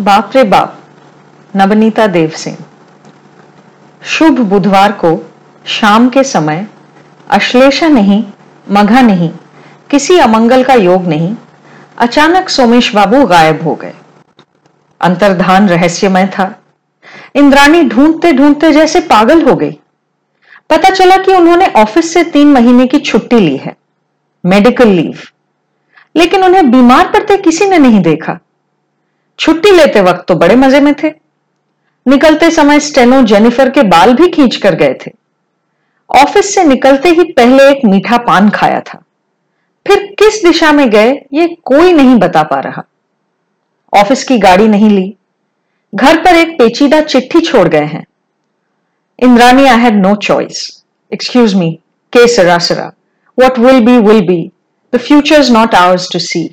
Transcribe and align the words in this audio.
बाप 0.00 0.30
रे 0.34 0.44
बाप, 0.44 0.78
नवनीता 1.56 2.06
देव 2.06 2.30
सिंह। 2.30 2.56
शुभ 4.02 4.38
बुधवार 4.40 4.92
को 4.92 5.30
शाम 5.66 6.08
के 6.08 6.24
समय 6.24 6.66
अश्लेषा 7.30 7.88
नहीं, 7.88 8.24
मघा 8.70 9.00
नहीं, 9.00 9.30
किसी 9.90 10.18
अमंगल 10.18 10.64
का 10.64 10.74
योग 10.74 11.06
नहीं, 11.06 11.36
अचानक 11.98 12.48
सोमेश 12.48 12.94
बाबू 12.94 13.26
गायब 13.26 13.62
हो 13.62 13.74
गए। 13.74 13.94
अंतर्धान 15.00 15.68
रहस्यमय 15.68 16.26
था। 16.26 16.62
इंद्राणी 17.34 17.82
ढूंढते 17.82 18.32
ढूंढते 18.32 18.72
जैसे 18.72 19.00
पागल 19.00 19.42
हो 19.42 19.56
गई। 19.56 19.78
पता 20.70 20.90
चला 20.90 21.16
कि 21.16 21.32
उन्होंने 21.32 21.66
ऑफ़िस 21.66 22.14
से 22.14 22.24
तीन 22.24 22.48
महीने 22.48 22.86
की 22.86 22.98
छुट्टी 22.98 23.40
ली 23.40 23.56
है, 23.56 23.76
मेडिकल 24.44 24.88
लीव। 24.88 25.18
लेकिन 26.16 26.44
उन्हें 26.44 26.70
बीमार 26.70 27.06
पड़ते 27.08 27.36
किसी 27.36 27.66
ने 27.66 27.78
नहीं 27.78 28.02
देखा। 28.02 28.38
छुट्टी 29.38 29.70
लेते 29.70 30.00
वक्त 30.00 30.24
तो 30.28 30.34
बड़े 30.34 30.56
मज़े 30.56 30.80
में 30.80 30.94
थे। 30.94 31.10
निकलते 32.06 32.50
समय 32.50 32.80
स्टेनो 32.80 33.22
जेनिफर 33.22 33.70
के 33.70 33.82
बाल 33.84 34.12
भी 34.14 34.28
खींच 34.28 34.56
कर 34.56 34.74
गए 34.74 34.94
थे। 35.06 35.10
ऑफ़िस 36.10 36.54
से 36.54 36.64
निकलते 36.64 37.08
ही 37.08 37.24
पहले 37.32 37.68
एक 37.70 37.84
मीठा 37.84 38.16
पान 38.18 38.48
खाया 38.50 38.80
था। 38.80 39.02
फिर 39.86 40.04
किस 40.18 40.42
दिशा 40.44 40.72
में 40.72 40.88
गए, 40.90 41.10
ये 41.32 41.46
कोई 41.64 41.92
नहीं 41.92 42.14
बता 42.16 42.42
पा 42.42 42.60
रहा। 42.60 42.84
ऑफ़िस 43.92 44.24
की 44.24 44.38
गाड़ी 44.38 44.68
नहीं 44.68 44.90
ली। 44.90 45.14
घर 45.92 46.16
पर 46.24 46.36
एक 46.36 46.58
पेचीदा 46.58 47.00
चिट्ठी 47.02 47.40
छोड़ 47.40 47.68
गए 47.68 47.84
हैं। 47.84 48.04
Indrani 49.18 49.66
I 49.66 49.80
had 49.80 50.00
no 50.02 50.14
choice 50.16 50.84
excuse 51.12 51.54
me 51.54 51.70
que 52.12 52.26
sera. 52.28 52.58
Sera 52.58 52.90
what 53.38 53.58
will 53.58 53.80
be 53.80 53.96
will 53.98 54.26
be 54.26 54.38
the 54.92 54.98
future 54.98 55.40
is 55.40 55.52
not 55.52 55.74
ours 55.74 56.08
to 56.12 56.18
see 56.18 56.44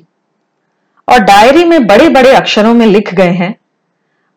और 1.08 1.18
डायरी 1.20 1.64
में 1.64 1.86
बड़े 1.86 2.08
बड़े 2.08 2.32
अक्षरों 2.32 2.74
में 2.74 2.86
लिख 2.86 3.14
गए 3.14 3.32
हैं। 3.32 3.54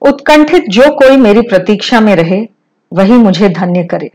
उत्कंठित 0.02 0.66
जो 0.70 0.90
कोई 0.96 1.18
मेरी 1.18 1.42
प्रतीक्षा 1.42 2.00
में 2.00 2.16
रहे, 2.16 2.42
वही 2.92 3.14
मुझे 3.14 3.50
धन्य 3.50 3.84
करे। 3.84 4.12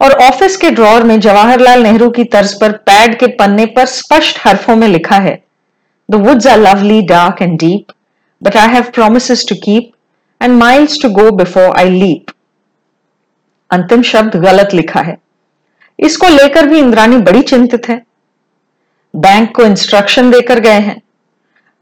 और 0.00 0.12
ऑफ़िस 0.22 0.56
के 0.56 0.70
ड्रॉर 0.70 1.02
में 1.02 1.18
जवाहरलाल 1.20 1.82
नेहरू 1.82 2.10
की 2.10 2.24
तर्ज 2.24 2.52
पर 2.60 2.72
पैड 2.86 3.18
के 3.18 3.26
पन्ने 3.36 3.66
पर 3.66 3.86
स्पष्ट 3.86 4.38
हरफों 4.46 4.76
में 4.76 4.86
लिखा 4.88 5.16
है 5.16 5.34
the 6.08 6.14
woods 6.26 6.46
are 6.46 6.58
lovely 6.58 7.00
dark 7.06 7.42
and 7.42 7.58
deep 7.58 7.92
but 8.42 8.56
I 8.56 8.68
have 8.68 8.90
promise 8.94 9.48
to 9.48 9.54
keep 9.64 9.90
and 10.40 10.56
miles 10.58 11.00
to 11.02 11.10
go 11.10 11.30
before 11.36 11.76
I 11.76 11.90
leap 11.90 12.32
अंतिम 13.70 14.02
शब्द 14.02 14.36
गलत 14.36 14.74
लिखा 14.74 15.00
है। 15.00 15.16
इसको 15.98 16.28
लेकर 16.28 16.66
भी 16.66 16.78
इंद्रानी 16.78 17.16
बड़ी 17.20 17.42
चिंतित 17.42 17.88
है। 17.88 18.00
बैंक 19.14 19.54
को 19.56 19.62
इंस्ट्रक्शन 19.62 20.30
देकर 20.30 20.60
गए 20.60 20.80
हैं। 20.80 21.00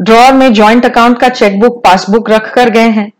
ड्रॉर 0.00 0.32
में 0.32 0.52
जॉइंट 0.52 0.84
अकाउंट 0.86 1.18
का 1.20 1.28
चेकबुक 1.28 1.82
पासबुक 1.84 2.30
रख 2.30 2.52
कर 2.54 2.70
गए 2.70 2.88
हैं। 2.88 3.10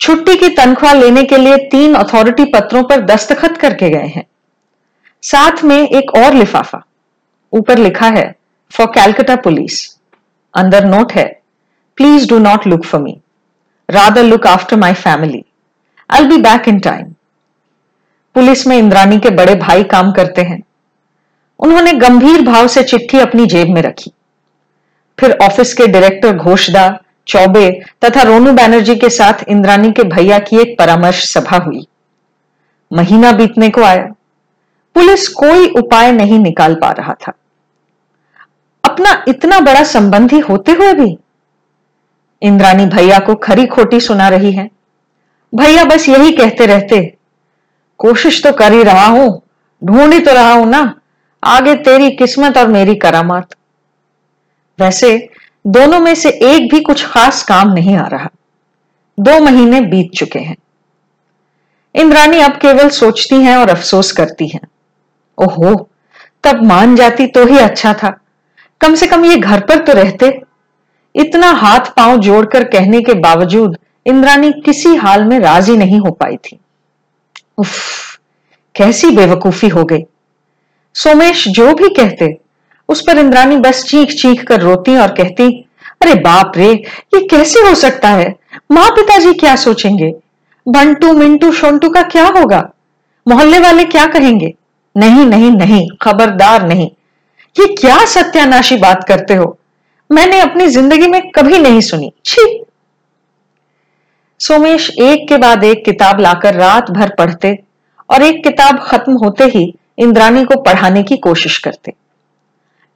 छुट्टी 0.00 0.34
की 0.36 0.48
तनख्वाह 0.48 0.92
लेने 0.92 1.22
के 1.22 1.36
लिए 1.36 1.56
तीन 1.70 1.94
अथॉरिटी 1.94 2.44
पत्रों 2.44 2.82
पर 2.82 3.00
दस्तखत 3.04 3.56
करके 3.56 3.88
गए 3.90 4.06
हैं। 4.06 4.24
साथ 5.22 5.62
में 5.64 5.76
एक 5.78 6.10
और 6.14 6.34
लिफाफा। 6.34 6.82
ऊपर 7.52 7.78
लिखा 7.78 8.08
है 8.08 8.34
फॉर 8.70 8.86
कैलकटा 8.86 9.36
पुलिस 9.36 9.84
अंदर 10.54 10.84
नोट 10.84 11.12
है 11.12 11.24
please 11.98 12.28
do 12.28 12.38
not 12.38 12.66
look 12.66 12.84
for 12.84 13.00
me 13.00 13.16
rather 13.88 14.22
look 14.22 14.46
after 14.46 14.76
my 14.76 14.94
family 14.94 15.44
I 16.10 16.24
be 16.24 16.36
back 16.38 16.68
in 16.68 16.78
time 16.80 17.12
police 18.36 18.66
में 18.66 18.76
इंद्रानी 18.76 19.18
के 19.18 19.30
बड़े 19.30 19.54
भाई 19.54 19.82
काम 19.84 20.12
करते 20.12 20.42
हैं। 20.42 20.62
उन्होंने 21.60 21.92
गंभीर 21.92 22.42
भाव 22.42 22.66
से 22.68 22.82
चिट्ठी 22.82 23.18
अपनी 23.18 23.46
जेब 23.46 23.68
में 23.68 23.82
रखी। 23.82 24.12
फिर 25.18 25.36
ऑफ़िस 25.42 25.72
के 25.74 25.86
डायरेक्टर 25.86 26.36
घोषदा, 26.36 26.98
चौबे 27.26 27.70
तथा 28.04 28.22
रोनू 28.22 28.52
बैनर्जी 28.52 28.96
के 28.96 29.08
साथ 29.10 29.42
इंद्रानी 29.48 29.92
के 29.92 30.02
भैया 30.06 30.38
की 30.38 30.60
एक 30.60 30.76
परामर्श 30.78 31.24
सभा 31.24 31.56
हुई। 31.56 31.86
महीना 32.90 33.32
बीतने 33.32 33.68
को 33.68 33.82
आया। 33.82 34.04
पुलिस 34.96 35.26
कोई 35.28 35.68
उपाय 35.78 36.12
नहीं 36.12 36.38
निकाल 36.38 36.74
पा 36.74 36.90
रहा 36.90 37.14
था। 37.16 37.32
अपना 38.84 39.24
इतना 39.28 39.58
बड़ा 39.60 39.82
संबंधी 39.84 40.38
होते 40.40 40.72
हुए 40.72 40.92
भी 40.94 41.16
इंद्रानी 42.42 42.86
भैया 42.86 43.18
को 43.18 43.34
खरी 43.34 43.66
खोटी 43.66 44.00
सुना 44.00 44.28
रही 44.28 44.52
है। 44.52 44.68
भैया 45.52 45.84
बस 45.84 46.08
यही 46.08 46.32
कहते 46.32 46.66
रहते, 46.66 47.00
कोशिश 48.00 48.42
तो 48.42 48.52
कर 48.52 48.72
ही 48.72 48.82
रहा 48.82 49.06
हूँ, 49.06 49.42
ढूंढ 49.82 50.12
ही 50.12 50.18
तो 50.20 50.32
रहा 50.32 50.52
हूँ 50.52 50.66
ना, 50.66 50.94
आगे 51.42 51.74
तेरी 51.76 52.10
किस्मत 52.10 52.58
और 52.58 52.68
मेरी 52.68 52.94
करामात। 52.96 53.54
वैसे 54.80 55.28
दोनों 55.66 56.00
में 56.00 56.14
से 56.14 56.28
एक 56.28 56.70
भी 56.70 56.80
कुछ 56.80 57.06
खास 57.06 57.42
काम 57.42 57.72
नहीं 57.72 57.96
आ 57.96 58.06
रहा। 58.06 58.30
दो 59.20 59.40
महीने 59.40 59.80
बीत 59.80 60.10
चुके 60.12 60.38
हैं। 60.38 60.56
इंद्रानी 61.94 62.38
अब 62.38 62.52
केवल 62.52 62.88
सोचती 62.88 63.36
हैं 63.36 63.56
और 63.56 63.68
अफसोस 63.68 64.12
करती 64.12 64.48
हैं। 64.48 64.60
ओहो, 65.38 65.88
तब 66.44 66.64
मान 66.64 66.96
जाती 66.96 67.26
तो 67.26 67.46
ही 67.46 67.58
अच्छा 67.58 67.94
था। 67.94 68.20
कम 68.80 68.94
से 68.94 69.06
कम 69.06 69.24
ये 69.24 69.36
घर 69.36 69.60
पर 69.60 69.78
तो 69.78 69.92
रहते। 69.92 70.40
इतना 71.14 71.50
हाथ 71.50 71.80
पाँव 71.80 72.18
जोड़कर 72.18 72.64
कहने 72.64 73.00
के 73.00 73.14
बावजूद 73.14 73.78
इंद्रानी 74.06 74.52
किसी 74.52 74.94
हाल 74.94 75.24
में 75.24 75.38
राज़ी 75.40 75.76
नहीं 75.76 76.00
हो 76.00 76.10
पाई 76.10 76.36
थी। 76.36 76.58
उफ, 77.58 78.18
कैसी 78.74 79.10
बेवकूफ़ी 79.10 79.68
हो 79.68 79.84
गई। 79.84 80.04
सोमेश 80.94 81.48
जो 81.48 81.74
भी 81.74 81.88
कहते 81.88 82.38
उस 82.88 83.00
पर 83.00 83.18
इंद्रानी 83.18 83.56
बस 83.56 83.84
चीख 83.84 84.08
चीख 84.08 84.44
कर 84.44 84.60
रोती 84.60 84.96
और 84.96 85.08
कहती, 85.08 85.68
अरे 86.02 86.14
बाप 86.14 86.52
रे, 86.56 86.72
ये 87.14 87.26
कैसे 87.26 87.60
हो 87.60 87.74
सकता 87.74 88.08
है? 88.08 88.36
माँ 88.72 88.90
पिताजी 88.90 89.32
क्या 89.34 89.56
सोचेंगे? 89.56 90.14
बंटू, 90.68 91.12
मिंटू, 91.12 91.52
शोंटू 91.52 91.88
का 91.88 92.02
क्या 92.02 92.26
होगा? 92.26 92.70
मोहल्ले 93.28 93.58
वाले 93.58 93.84
क्या 93.84 94.06
कहेंगे? 94.06 94.54
नहीं 94.96 95.26
नहीं 95.26 95.50
नहीं, 95.50 95.88
खबरदार 96.02 96.68
नहीं। 96.68 96.90
ये 97.56 97.66
क्या 97.74 98.04
सत्यानाशी 98.06 98.76
बात 98.76 99.04
करते 99.04 99.34
हो? 99.34 99.58
मैंने 100.12 100.40
अपनी 100.40 100.66
ज़िंदगी 100.66 101.06
में 101.06 101.30
कभी 101.30 101.58
नहीं 101.58 101.80
सुनी। 101.80 102.12
छी! 102.24 102.64
सोमेश 104.40 104.90
एक 104.90 105.28
के 105.28 105.36
बाद 105.36 105.64
एक 105.64 105.84
किताब 105.84 106.20
लाकर 106.20 106.54
रात 106.54 106.90
भर 106.90 107.08
पढ़ते 107.08 107.58
और 108.10 108.22
एक 108.22 108.44
किताब 108.44 108.78
खत्म 108.80 109.12
होते 109.12 109.44
ही 109.44 109.74
इंद्रानी 109.98 110.44
को 110.44 110.60
पढ़ाने 110.60 111.02
की 111.02 111.16
कोशिश 111.16 111.58
करते। 111.58 111.92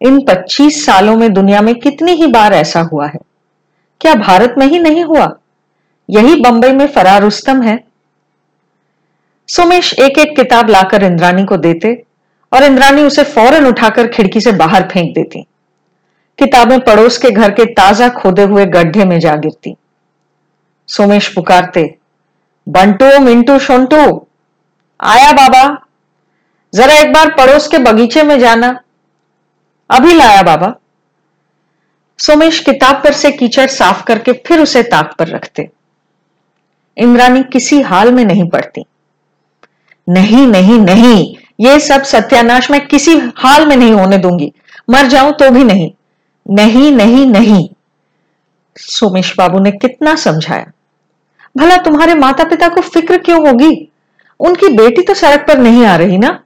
इन 0.02 0.20
25 0.20 0.86
सालों 0.86 1.16
में 1.16 1.32
दुनिया 1.32 1.60
में 1.60 1.74
कितनी 1.74 2.12
ही 2.12 2.26
बार 2.26 2.52
ऐसा 2.52 2.80
हुआ 2.80 3.06
है? 3.06 3.18
क्या 4.00 4.14
भारत 4.14 4.54
में 4.58 4.66
ही 4.66 4.78
नहीं 4.78 5.04
हुआ? 5.04 5.36
यही 6.10 6.40
बंबई 6.40 6.72
में 6.72 6.86
फरार 6.86 7.22
रुस्तम 7.22 7.62
है। 7.62 7.84
सुमेश 9.48 9.92
एक 9.92 10.18
एक 10.18 10.36
किताब 10.36 10.68
लाकर 10.68 11.02
इंद्रानी 11.02 11.44
को 11.44 11.56
देते 11.56 12.02
और 12.52 12.62
इंद्रानी 12.62 13.02
उसे 13.02 13.24
फ़ौरन 13.24 13.66
उठाकर 13.66 14.06
खिड़की 14.06 14.40
से 14.40 14.52
बाहर 14.52 14.82
फेंक 14.82 15.14
देती। 15.14 15.46
किताबें 16.38 16.80
पड़ोस 16.80 17.18
के 17.18 17.30
घर 17.30 17.50
के 17.50 17.64
ताज़ा 17.64 18.08
खोदे 18.08 18.42
हुए 18.42 18.66
गड्ढे 18.66 19.04
में 19.04 19.20
जा 19.20 19.36
गिरती। 19.36 19.76
सोमेश 20.88 21.28
पुकारते, 21.28 21.94
बंटू, 22.68 23.20
मिंटू, 23.20 23.58
शोंटू, 23.58 24.26
आया 25.00 25.32
बाबा, 25.32 25.86
जरा 26.74 26.94
एक 26.94 27.12
बार 27.12 27.30
पड़ोस 27.30 27.68
के 27.68 27.78
बगीचे 27.78 28.22
में 28.22 28.38
जाना। 28.40 28.80
अभी 29.90 30.14
लाया 30.14 30.42
बाबा। 30.42 30.74
सोमेश 32.18 32.58
किताब 32.60 33.02
पर 33.04 33.12
से 33.12 33.30
कीचड़ 33.32 33.66
साफ़ 33.66 34.04
करके 34.04 34.32
फिर 34.32 34.60
उसे 34.60 34.82
ताक 34.82 35.14
पर 35.18 35.28
रखते। 35.28 35.68
इंद्रानी 36.96 37.42
किसी 37.42 37.80
हाल 37.80 38.12
में 38.12 38.24
नहीं 38.24 38.48
पड़ती। 38.48 38.84
नहीं 40.08 40.46
नहीं 40.46 40.78
नहीं, 40.78 41.36
ये 41.60 41.80
सब 41.80 42.02
सत्यानाश 42.02 42.70
मैं 42.70 42.86
किसी 42.86 43.18
हाल 43.36 43.66
में 43.66 43.76
नहीं 43.76 43.92
होने 43.92 44.18
दूँगी। 44.18 44.52
मर 44.90 45.06
जाऊँ 45.06 45.32
तो 45.32 45.50
भी 45.50 45.64
नहीं। 45.64 45.90
नहीं 46.50 46.92
नहीं 46.92 47.26
नहीं। 47.26 47.68
सोमेश 48.76 49.34
बाबू 49.38 49.58
ने 49.58 49.70
कितना 49.70 50.14
समझाया। 50.14 50.72
भला 51.56 51.76
तुम्हारे 51.76 52.14
माता 52.14 52.44
पिता 52.44 52.68
को 52.68 52.80
फ़िक्र 52.80 53.18
क्यों 53.18 53.48
होगी? 53.48 53.90
उनकी 54.40 54.68
बेटी 54.68 55.02
तो 55.02 55.14
सड़क 55.14 55.44
पर 55.48 55.58
नहीं 55.58 55.86
आ 55.86 55.96
रही 55.96 56.18
ना? 56.18 56.42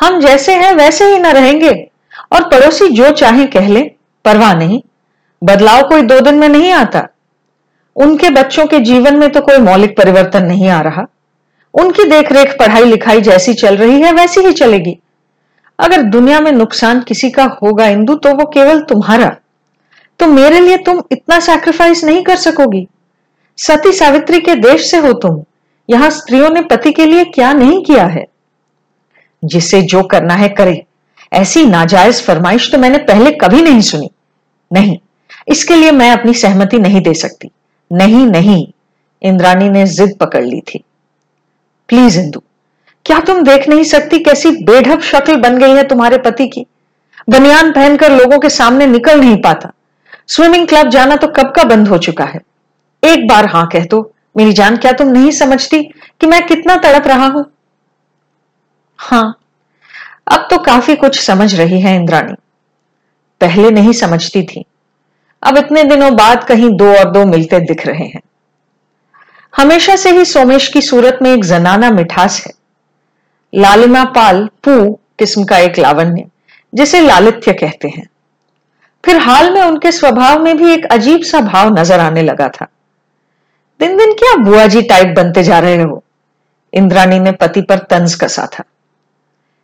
हम 0.00 0.20
जैसे 0.20 0.54
हैं, 0.54 0.72
वैसे 0.72 1.04
ही 1.04 1.18
ना 1.18 1.30
रहेंगे। 1.30 1.89
और 2.32 2.42
पड़ोसी 2.42 2.88
जो 2.88 3.10
चाहे 3.10 3.46
कह 3.46 3.68
ले, 3.68 3.80
परवाह 4.24 4.54
नहीं। 4.54 4.82
बदलाव 5.44 5.88
कोई 5.88 6.02
दो 6.02 6.20
दिन 6.20 6.34
में 6.34 6.48
नहीं 6.48 6.72
आता। 6.72 7.08
उनके 7.96 8.30
बच्चों 8.30 8.66
के 8.66 8.78
जीवन 8.78 9.16
में 9.16 9.32
तो 9.32 9.40
कोई 9.40 9.58
मौलिक 9.58 9.96
परिवर्तन 9.96 10.44
नहीं 10.44 10.68
आ 10.68 10.80
रहा। 10.80 11.06
उनकी 11.74 12.04
देखरेख, 12.04 12.58
पढ़ाई, 12.58 12.84
लिखाई 12.84 13.20
जैसी 13.20 13.54
चल 13.54 13.76
रही 13.76 14.00
है, 14.00 14.12
वैसी 14.12 14.40
ही 14.40 14.52
चलेगी। 14.52 14.98
अगर 15.78 16.02
दुनिया 16.02 16.40
में 16.40 16.52
नुकसान 16.52 17.00
किसी 17.00 17.30
का 17.30 17.44
होगा 17.44 17.86
इंदु 17.86 18.14
तो 18.14 18.34
वो 18.34 18.44
केवल 18.44 18.80
तुम्हारा। 18.80 19.36
तो 20.18 20.26
मेरे 20.26 20.60
लिए 20.60 20.76
तुम 20.76 21.02
इतना 21.12 21.40
सैक्रिफाइस 21.40 22.04
नहीं 22.04 22.22
कर 22.22 22.36
सकोगी। 22.36 22.88
सती 23.56 23.92
सावित्री 23.92 24.40
के 24.40 24.54
देश 24.54 24.90
से 24.90 24.98
हो 24.98 25.12
तुम। 25.12 25.44
यहाँ 25.90 26.10
स्त्रियों 26.10 26.50
ने 26.50 26.60
पति 26.60 26.92
के 26.92 27.06
लिए 27.06 27.24
क्या 27.24 27.52
नहीं 27.52 27.82
किया 27.82 28.06
है? 28.06 28.26
जिसे 29.44 29.82
जो 29.82 30.02
करना 30.02 30.34
है 30.34 30.48
करे। 30.48 30.84
ऐसी 31.32 31.64
नाजायज 31.66 32.22
फरमाइश 32.22 32.70
तो 32.72 32.78
मैंने 32.78 32.98
पहले 33.04 33.30
कभी 33.36 33.62
नहीं 33.62 33.80
सुनी। 33.82 34.10
नहीं, 34.70 34.98
इसके 35.48 35.76
लिए 35.76 35.90
मैं 35.92 36.10
अपनी 36.12 36.34
सहमति 36.34 36.78
नहीं 36.78 37.00
दे 37.02 37.14
सकती। 37.16 37.50
नहीं 37.90 38.26
नहीं 38.26 38.66
इंद्राणी 39.22 39.68
ने 39.68 39.86
जिद 39.88 40.16
पकड़ 40.20 40.44
ली 40.44 40.60
थी। 40.64 40.84
प्लीज़ 41.88 42.18
इंदु, 42.20 42.42
क्या 43.06 43.18
तुम 43.20 43.42
देख 43.44 43.68
नहीं 43.68 43.84
सकती 43.84 44.18
कैसी 44.20 44.50
बेढप 44.64 45.00
शक्ल 45.02 45.36
बन 45.38 45.58
गई 45.58 45.74
है 45.74 45.82
तुम्हारे 45.88 46.18
पति 46.20 46.46
की? 46.48 46.66
बनियान 47.30 47.72
पहनकर 47.72 48.12
लोगों 48.12 48.38
के 48.38 48.48
सामने 48.50 48.86
निकल 48.88 49.20
नहीं 49.20 49.36
पाता। 49.42 49.72
स्विमिंग 50.28 50.66
क्लब 50.68 50.88
जाना 50.90 51.16
तो 51.16 51.26
कब 51.28 51.52
का 51.56 51.64
बंद 51.64 51.88
हो 51.88 51.98
चुका 51.98 52.24
है? 52.24 52.40
एक 53.02 53.26
बार 53.28 53.46
हाँ 53.46 53.66
कह 53.72 53.84
दो। 53.84 54.00
मेरी 54.36 54.52
जान, 54.52 54.76
क्या 54.76 54.92
तुम 54.92 55.08
नहीं 55.08 55.30
समझती 55.32 55.82
कि 56.20 56.26
मैं 56.26 56.46
कितना 56.46 56.76
तड़प 56.78 57.06
रहा 57.06 57.26
हूँ? 57.26 57.44
हाँ 58.98 59.36
अब 60.26 60.46
तो 60.50 60.58
काफ़ी 60.58 60.96
कुछ 60.96 61.20
समझ 61.20 61.54
रही 61.54 61.80
है 61.80 61.94
इंद्राणी। 61.96 62.34
पहले 63.40 63.70
नहीं 63.70 63.92
समझती 63.92 64.42
थी। 64.42 64.64
अब 65.42 65.56
इतने 65.56 65.84
दिनों 65.84 66.16
बाद 66.16 66.44
कहीं 66.44 66.70
दो 66.70 66.92
और 66.94 67.10
दो 67.10 67.24
मिलते 67.26 67.60
दिख 67.60 67.86
रहे 67.86 68.04
हैं। 68.04 68.20
हमेशा 69.56 69.96
से 69.96 70.10
ही 70.10 70.24
सोमेश 70.24 70.68
की 70.68 70.82
सूरत 70.82 71.18
में 71.22 71.32
एक 71.34 71.44
जनाना 71.44 71.90
मिठास 71.90 72.46
है। 72.46 72.52
लालिमा 73.54 74.04
पाल 74.04 74.48
पू 74.64 74.98
किस्म 75.18 75.44
का 75.44 75.58
एक 75.58 75.78
लावण्य, 75.78 76.24
जिसे 76.74 77.00
लालित्य 77.00 77.52
कहते 77.52 77.88
हैं। 77.88 78.08
फिर 79.04 79.16
हाल 79.16 79.52
में 79.54 79.62
उनके 79.62 79.92
स्वभाव 79.92 80.42
में 80.42 80.56
भी 80.56 80.72
एक 80.72 80.86
अजीब 80.86 81.22
सा 81.22 81.40
भाव 81.40 81.78
नज़र 81.78 82.00
आने 82.00 82.22
लगा 82.22 82.48
था। 82.48 82.66
दिन 83.80 83.96
दिन 83.96 84.12
क्या 84.12 84.34
बुआ 84.36 84.66
जी 84.66 84.82
टाइप 84.82 85.14
बनते 85.16 85.42
जा 85.42 85.58
रहे 85.58 85.82
हो? 85.82 86.04
इंद्राणी 86.72 87.18
ने 87.18 87.32
पति 87.32 87.62
पर 87.62 87.78
तंज 87.78 88.14
कसा 88.14 88.46
था। 88.46 88.64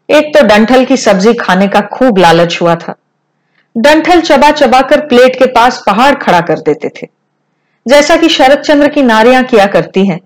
एक 0.09 0.33
तो 0.35 0.43
डंठल 0.47 0.85
की 0.85 0.97
सब्ज़ी 0.97 1.33
खाने 1.35 1.69
का 1.69 1.81
खूब 1.89 2.19
लालच 2.19 2.59
हुआ 2.61 2.75
था। 2.77 2.95
डंठल 3.77 4.21
चबा 4.21 4.51
चबा 4.53 4.81
कर 4.83 5.01
प्लेट 5.07 5.39
के 5.39 5.47
पास 5.53 5.83
पहाड़ 5.87 6.15
खड़ा 6.17 6.41
कर 6.43 6.61
देते 6.61 6.89
थे। 6.97 7.09
जैसा 7.87 8.17
कि 8.17 8.29
शरद 8.29 8.63
चंद्र 8.63 8.89
की 8.89 9.03
नारियाँ 9.05 9.43
किया 9.45 9.67
करती 9.69 10.07
हैं, 10.07 10.21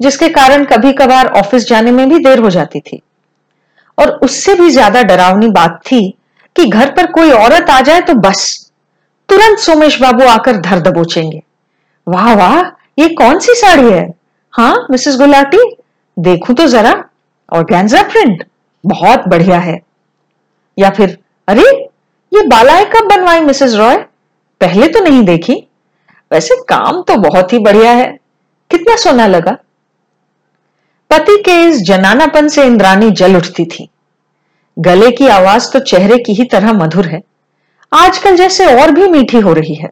जिसके 0.00 0.28
कारण 0.30 0.64
कभी 0.66 0.92
कभार 0.92 1.26
ऑफ़िस 1.38 1.68
जाने 1.68 1.90
में 1.92 2.08
भी 2.08 2.18
देर 2.20 2.38
हो 2.38 2.50
जाती 2.50 2.80
थी। 2.80 3.00
और 3.98 4.10
उससे 4.22 4.54
भी 4.54 4.70
ज़्यादा 4.70 5.02
डरावनी 5.04 5.48
बात 5.50 5.80
थी 5.86 6.02
कि 6.56 6.64
घर 6.66 6.90
पर 6.90 7.10
कोई 7.12 7.30
औरत 7.32 7.70
आ 7.70 7.80
जाए 7.80 8.00
तो 8.00 8.14
बस, 8.16 8.70
तुरंत 9.28 9.58
सोमेश 9.58 10.00
बाबू 10.00 10.24
आकर 10.24 10.56
धर 10.58 10.80
दबोचेंगे। 10.80 11.42
वाह 12.06 12.34
वाह, 12.34 12.60
ये 12.98 13.08
कौन 13.14 13.38
सी 13.38 13.54
साड़ी 13.56 13.90
है? 13.90 14.08
हाँ 14.54 14.86
मिसेस 14.90 15.16
गुलाटी, 15.16 15.58
देखू 16.16 16.52
तो 16.52 16.66
जरा, 16.68 16.92
और 17.48 17.64
प्रिंट। 17.64 18.44
बहुत 18.86 19.28
बढ़िया 19.28 19.58
है। 19.58 19.80
या 20.78 20.90
फिर, 20.90 21.18
अरे, 21.48 21.62
ये 22.34 22.46
बालाएँ 22.48 22.84
कब 22.84 23.08
बनवाई 23.08 23.40
मिसेस 23.40 23.74
रॉय? 23.74 23.96
पहले 24.60 24.88
तो 24.88 25.00
नहीं 25.00 25.24
देखी। 25.24 25.68
वैसे 26.32 26.54
काम 26.54 27.02
तो 27.02 27.16
बहुत 27.16 27.52
ही 27.52 27.58
बढ़िया 27.58 27.90
है। 27.90 28.18
कितना 28.70 28.96
सोना 28.96 29.26
लगा? 29.26 29.52
पति 31.10 31.42
के 31.44 31.68
इस 31.68 31.82
जनानापन 31.82 32.48
से 32.48 32.64
इंद्रानी 32.64 33.10
जल 33.10 33.36
उठती 33.36 33.64
थी। 33.64 33.88
गले 34.78 35.10
की 35.10 35.28
आवाज़ 35.28 35.72
तो 35.72 35.78
चेहरे 35.78 36.18
की 36.18 36.32
ही 36.32 36.44
तरह 36.44 36.72
मधुर 36.72 37.06
है। 37.06 37.22
आजकल 37.92 38.36
जैसे 38.36 38.82
और 38.82 38.90
भी 38.90 39.08
मीठी 39.08 39.40
हो 39.40 39.52
रही 39.52 39.74
है। 39.74 39.90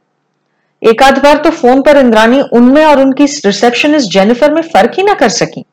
एक 0.83 1.03
आध 1.03 1.23
बार 1.23 1.37
तो 1.37 1.51
फ़ोन 1.51 1.83
पर 1.83 1.97
इंद्रानी 1.97 2.41
उनमें 2.41 2.85
और 2.85 3.01
उनकी 3.01 3.25
रिसेप्शनिस्ट 3.25 4.11
जेनिफर 4.11 4.55
में 4.55 4.63
फ़र्क 4.63 4.93
ही 4.97 5.03
ना 5.03 5.15
कर 5.15 5.29
सकी। 5.29 5.65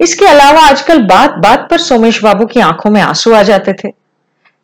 इसके 0.00 0.26
अलावा 0.26 0.60
आजकल 0.60 1.02
बात 1.02 1.34
बात 1.38 1.66
पर 1.70 1.78
सोमेश 1.78 2.22
बाबू 2.24 2.46
की 2.46 2.60
आँखों 2.60 2.90
में 2.90 3.00
आँसू 3.02 3.32
आ 3.32 3.42
जाते 3.42 3.72
थे। 3.72 3.92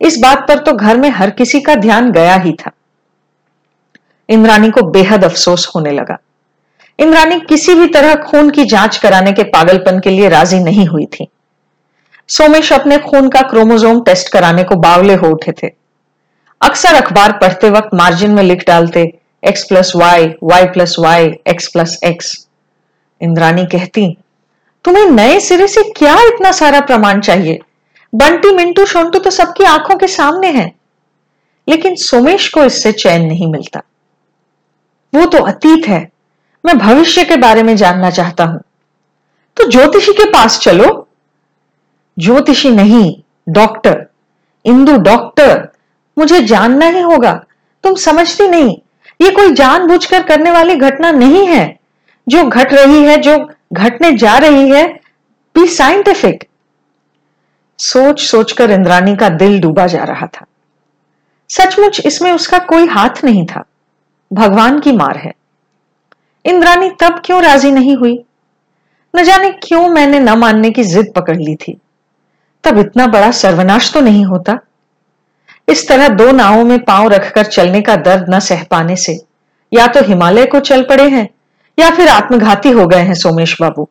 इस 0.00 0.18
बात 0.18 0.46
पर 0.48 0.58
तो 0.58 0.72
घर 0.72 0.96
में 0.96 1.08
हर 1.10 1.30
किसी 1.30 1.60
का 1.60 1.74
ध्यान 1.74 2.10
गया 2.12 2.34
ही 2.34 2.52
था। 2.52 2.70
इंद्रानी 4.28 4.70
को 4.70 4.82
बेहद 4.82 5.24
अफसोस 5.24 5.70
होने 5.74 5.90
लगा। 5.90 6.18
इंद्रानी 6.98 7.40
किसी 7.40 7.74
भी 7.74 7.86
तरह 7.86 8.14
खून 8.22 8.50
की 8.50 8.64
जाँच 8.64 8.96
कराने 8.96 9.32
के 9.32 9.42
पागलपन 9.42 10.00
के 10.00 10.10
लिए 10.10 10.28
राज़ी 10.28 10.58
नहीं 10.58 10.86
हुई 10.86 11.06
थी। 11.06 11.28
सोमेश 12.28 12.72
अपने 12.72 12.98
खून 12.98 13.28
का 13.28 13.40
क्रोमोजोम 13.40 14.02
टेस्ट 14.02 14.32
कराने 14.32 14.64
को 14.64 14.76
बावले 14.76 15.14
हो 15.14 15.30
उठे 15.30 15.52
थे। 15.52 15.70
अक्सर 16.60 16.94
अखबार 16.94 17.32
पढ़ते 17.32 17.70
वक्त 17.70 17.94
मार्जिन 17.94 18.30
में 18.30 18.42
लिख 18.42 18.64
डालते 18.66 19.02
X 19.42 19.64
plus 19.64 19.92
Y 19.96 20.26
Y 20.42 20.66
plus 20.66 20.96
Y 20.98 21.24
X 21.46 21.68
plus 21.68 21.98
X 22.04 22.34
Indrani 23.20 23.66
कहती 23.66 24.06
तुम्हें 24.84 25.06
नए 25.06 25.40
सिरे 25.40 25.68
से 25.68 25.82
क्या 25.82 26.14
इतना 26.14 26.52
सारा 26.52 26.80
प्रमाण 26.80 27.20
चाहिए? 27.20 27.60
बंटी 28.14 28.52
मिंटू 28.52 28.86
शोंटू 28.86 29.18
तो 29.18 29.30
सबकी 29.30 29.64
आँखों 29.64 29.96
के 29.96 30.06
सामने 30.06 30.48
है। 30.48 30.72
लेकिन 31.68 31.94
सोमेश 31.94 32.48
को 32.48 32.64
इससे 32.64 32.92
चैन 32.92 33.26
नहीं 33.26 33.46
मिलता। 33.46 33.82
वो 35.14 35.26
तो 35.26 35.38
अतीत 35.38 35.88
है। 35.88 36.12
मैं 36.64 36.78
भविष्य 36.78 37.24
के 37.24 37.36
बारे 37.36 37.62
में 37.62 37.76
जानना 37.76 38.10
चाहता 38.10 38.44
हूँ। 38.44 38.60
तो 39.56 39.70
ज्योतिषी 39.70 40.12
के 40.12 40.24
पास 40.24 40.58
चलो। 40.58 41.08
ज्योतिषी 42.18 42.70
नहीं, 42.70 43.22
डॉक्टर। 43.48 44.06
इंदु 44.64 44.96
डॉक्टर। 44.96 45.68
मुझे 46.18 46.40
जानना 46.40 46.86
ही 46.86 47.00
होगा। 47.00 47.44
तुम 47.84 47.94
समझती 47.94 48.48
नहीं। 48.48 48.78
ये 49.20 49.30
कोई 49.30 49.52
जानबूझकर 49.52 50.22
करने 50.22 50.50
वाली 50.50 50.74
घटना 50.74 51.10
नहीं 51.10 51.46
है। 51.46 51.80
जो 52.28 52.44
घट 52.44 52.72
रही 52.72 53.04
है, 53.04 53.16
जो 53.16 53.50
घटने 53.72 54.12
जा 54.12 54.36
रही 54.38 54.70
है 54.70 54.86
बी 55.54 55.66
साइंटिफिक 55.66 56.44
सोच 57.78 58.20
सोचकर 58.20 58.70
इंद्रानी 58.70 59.16
का 59.16 59.28
दिल 59.28 59.60
डूबा 59.60 59.86
जा 59.86 60.04
रहा 60.04 60.26
था। 60.26 60.44
सचमुच 61.50 62.00
इसमें 62.06 62.30
उसका 62.32 62.58
कोई 62.58 62.86
हाथ 62.86 63.24
नहीं 63.24 63.46
था। 63.46 63.64
भगवान 64.32 64.80
की 64.80 64.92
मार 64.92 65.16
है। 65.16 65.32
इंद्रानी 66.44 66.90
तब 67.00 67.20
क्यों 67.24 67.42
राज़ी 67.42 67.70
नहीं 67.70 67.96
हुई? 67.96 68.24
न 69.14 69.22
जाने 69.24 69.50
क्यों 69.62 69.88
मैंने 69.88 70.20
न 70.20 70.38
मानने 70.38 70.70
की 70.70 70.84
जिद 70.84 71.12
पकड़ 71.16 71.36
ली 71.36 71.54
थी। 71.56 71.78
तब 72.64 72.78
इतना 72.78 73.06
बड़ा 73.06 73.30
सर्वनाश 73.30 73.92
तो 73.92 74.00
नहीं 74.00 74.24
होता। 74.24 74.58
इस 75.68 75.88
तरह 75.88 76.08
दो 76.08 76.30
नावों 76.32 76.64
में 76.64 76.78
पाँव 76.84 77.08
रखकर 77.08 77.46
चलने 77.46 77.80
का 77.82 77.96
दर्द 77.96 78.34
न 78.34 78.38
सह 78.40 78.62
पाने 78.64 78.96
से, 78.96 79.20
या 79.72 79.86
तो 79.86 80.02
हिमालय 80.04 80.46
को 80.46 80.60
चल 80.60 80.82
पड़े 80.82 81.08
हैं 81.08 81.28
या 81.78 81.90
फिर 81.90 82.08
आत्मघाती 82.08 82.70
हो 82.70 82.86
गए 82.86 83.00
हैं 83.00 83.14
सोमेश 83.14 83.56
बाबू? 83.60 83.88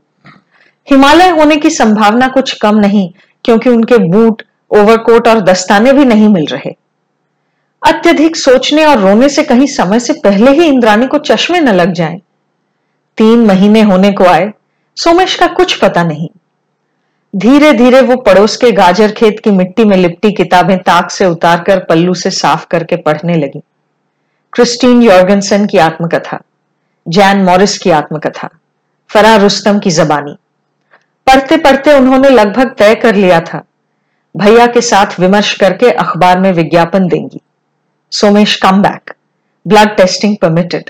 हिमालय 0.90 1.30
होने 1.30 1.56
की 1.56 1.70
संभावना 1.70 2.28
कुछ 2.28 2.54
कम 2.54 2.76
नहीं, 2.76 3.12
क्योंकि 3.44 3.70
उनके 3.70 3.98
बूट, 3.98 4.42
ओवरकोट 4.72 5.28
और 5.28 5.42
दस्ताने 5.42 5.94
भी 5.94 6.06
नहीं 6.06 6.30
मिल 6.30 6.46
रहे। 6.46 6.76
अत्यधिक 7.88 8.36
सोचने 8.36 8.86
और 8.86 9.00
रोने 9.00 9.30
से 9.30 9.44
कहीं 9.44 9.68
समय 9.68 10.00
से 10.00 10.14
पहले 10.14 10.52
ही 10.52 10.64
इंद्रानी 10.64 11.08
को 11.08 11.18
चश्मे 11.18 11.60
न 11.60 11.70
लग 11.70 11.94
जाएँ। 11.94 12.22
तीन 13.18 13.46
महीने 13.46 13.82
होने 13.82 14.12
को 14.12 14.26
आए, 14.26 14.52
सोमेश 14.96 15.36
का 15.36 15.48
कुछ 15.48 15.76
पता 15.76 16.04
नहीं। 16.04 16.30
धीरे 17.36 17.74
धीरे 17.74 18.02
वो 18.02 18.16
पड़ोस 18.16 18.58
के 18.58 18.72
गाजर 18.72 19.12
खेत 19.12 19.40
की 19.40 19.52
मिट्टी 19.52 19.86
में 19.86 19.98
लिपटी 19.98 20.32
किताबें 20.32 20.78
ताक 20.78 21.12
से 21.12 21.26
उतारकर 21.26 21.80
पल्लू 21.80 22.14
से 22.14 22.32
साफ़ 22.32 22.66
करके 22.68 22.96
पढ़ने 22.96 23.38
लगी। 23.38 23.62
क्रिस्टीन 24.54 25.02
यॉर्गनसन 25.02 25.66
की 25.66 25.78
आत्मकथा। 25.78 26.42
जैन 27.06 27.44
मॉरिस 27.44 27.78
की 27.78 27.92
आत्मकथा 27.92 28.50
फरा 29.10 29.36
रुस्तम 29.36 29.80
की 29.80 29.92
जबानी। 29.92 30.36
पढ़ते 31.28 31.58
पढ़ते 31.58 31.94
उन्होंने 31.94 32.30
लगभग 32.30 32.76
तय 32.78 32.96
कर 32.96 33.16
लिया 33.16 33.40
था, 33.42 33.62
भैया 34.36 34.68
के 34.68 34.82
साथ 34.82 35.20
विमर्श 35.20 35.54
करके 35.54 35.90
अखबार 35.92 36.40
में 36.40 36.52
विज्ञापन 36.54 37.08
देंगी। 37.08 37.42
Somesh 38.12 38.56
come 38.56 38.82
back 38.82 39.14
blood 39.66 39.96
testing 39.98 40.36
permitted 40.42 40.90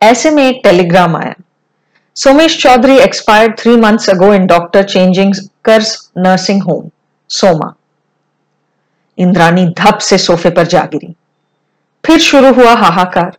ऐसे 0.00 0.30
में 0.30 0.42
एक 0.44 0.60
टेलीग्राम 0.64 1.16
आया। 1.16 1.34
Somesh 2.16 2.60
Chowdhury 2.62 2.96
expired 2.98 3.58
three 3.58 3.76
months 3.76 4.08
ago 4.10 4.32
in 4.34 4.46
doctor 4.46 4.82
changing 4.84 5.34
curse 5.64 6.10
nursing 6.18 6.62
home 6.62 6.88
Soma. 7.30 7.72
Indrani 9.18 9.66
धप 9.78 9.98
से 9.98 10.18
सोफे 10.18 10.50
पर 10.50 10.66
जा 10.66 10.82
गिरी। 10.84 11.14
फिर 12.04 12.18
शुरू 12.20 12.52
हुआ 12.54 12.74
हाहाकार। 12.74 13.36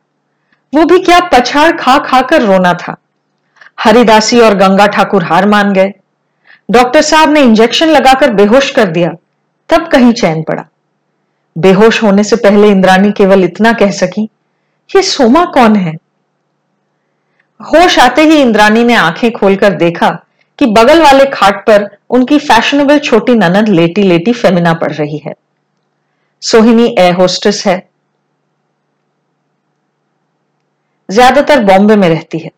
वो 0.76 0.86
भी 0.86 1.00
क्या 1.00 1.20
पछाड़ 1.20 1.72
खा 1.72 1.98
खा 1.98 2.22
कर 2.22 2.42
रोना 2.42 2.74
था। 2.74 2.96
हरिदासी 3.80 4.40
और 4.40 4.54
गंगा 4.54 4.88
ठाकुर 4.88 5.24
हार 5.24 5.48
मान 5.48 5.74
गए। 5.74 5.94
डॉक्टर 6.72 7.02
साहब 7.02 7.30
ने 7.30 7.42
इंजेक्शन 7.42 7.88
लगाकर 7.88 8.34
बेहोश 8.34 8.72
कर 8.72 8.86
दिया। 8.86 9.10
तब 9.70 9.88
कहीं 9.88 10.14
चैन 10.14 10.44
पड़ा। 10.44 10.66
बेहोश 11.58 12.04
होने 12.04 12.24
से 12.24 12.36
पहले 12.36 12.70
इंद्रानी 12.70 13.12
केवल 13.12 13.44
इतना 13.44 13.74
कह 13.74 13.92
सकी, 13.92 14.30
ये 14.96 15.02
सोमा 15.02 15.46
कौन 15.46 15.76
है? 15.76 15.94
होश 17.62 18.00
आते 18.00 18.22
ही 18.22 18.42
इंद्रानी 18.42 18.84
ने 18.84 18.96
आँखें 18.96 19.32
खोलकर 19.32 19.74
देखा 19.74 20.10
कि 20.60 20.66
बगल 20.66 21.02
वाले 21.02 21.26
खाट 21.26 21.68
पर 21.68 21.98
उनकी 22.10 22.40
फैशनेबल 22.40 23.00
छोटी 23.00 23.36
ननद 23.36 23.70
लेटी 23.70 24.04
लेटी 24.04 24.34
फेमिना 24.34 24.74
पड़ 24.74 24.92
रही 24.92 25.18
है। 25.18 25.34
सोहिनी 26.42 26.96
एयर 27.00 27.14
होस्टेस 27.14 27.64
है। 27.68 27.89
ज़्यादातर 31.10 31.64
बॉम्बे 31.66 31.96
में 31.96 32.08
रहती 32.10 32.40
है। 32.40 32.52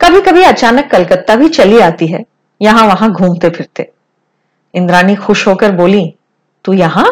कभी 0.00 0.20
कभी 0.20 0.42
अचानक 0.42 0.90
कलकत्ता 0.90 1.34
भी 1.36 1.48
चली 1.48 1.78
आती 1.80 2.06
है, 2.06 2.24
यहाँ 2.60 2.86
वहाँ 2.86 3.10
घूमते 3.10 3.48
फिरते। 3.50 3.90
इंद्रानी 4.74 5.14
खुश 5.16 5.46
होकर 5.48 5.72
बोली, 5.72 6.04
तू 6.64 6.72
यहाँ? 6.72 7.06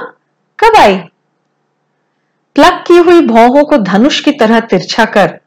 कब 0.59 0.77
आई? 0.77 0.97
प्लग 2.57 2.83
की 2.87 2.97
हुई 2.99 3.21
भौहों 3.27 3.65
को 3.65 3.77
धनुष 3.79 4.21
की 4.21 4.33
तरह 4.33 4.61
तिरछा 4.61 5.05
कर, 5.07 5.39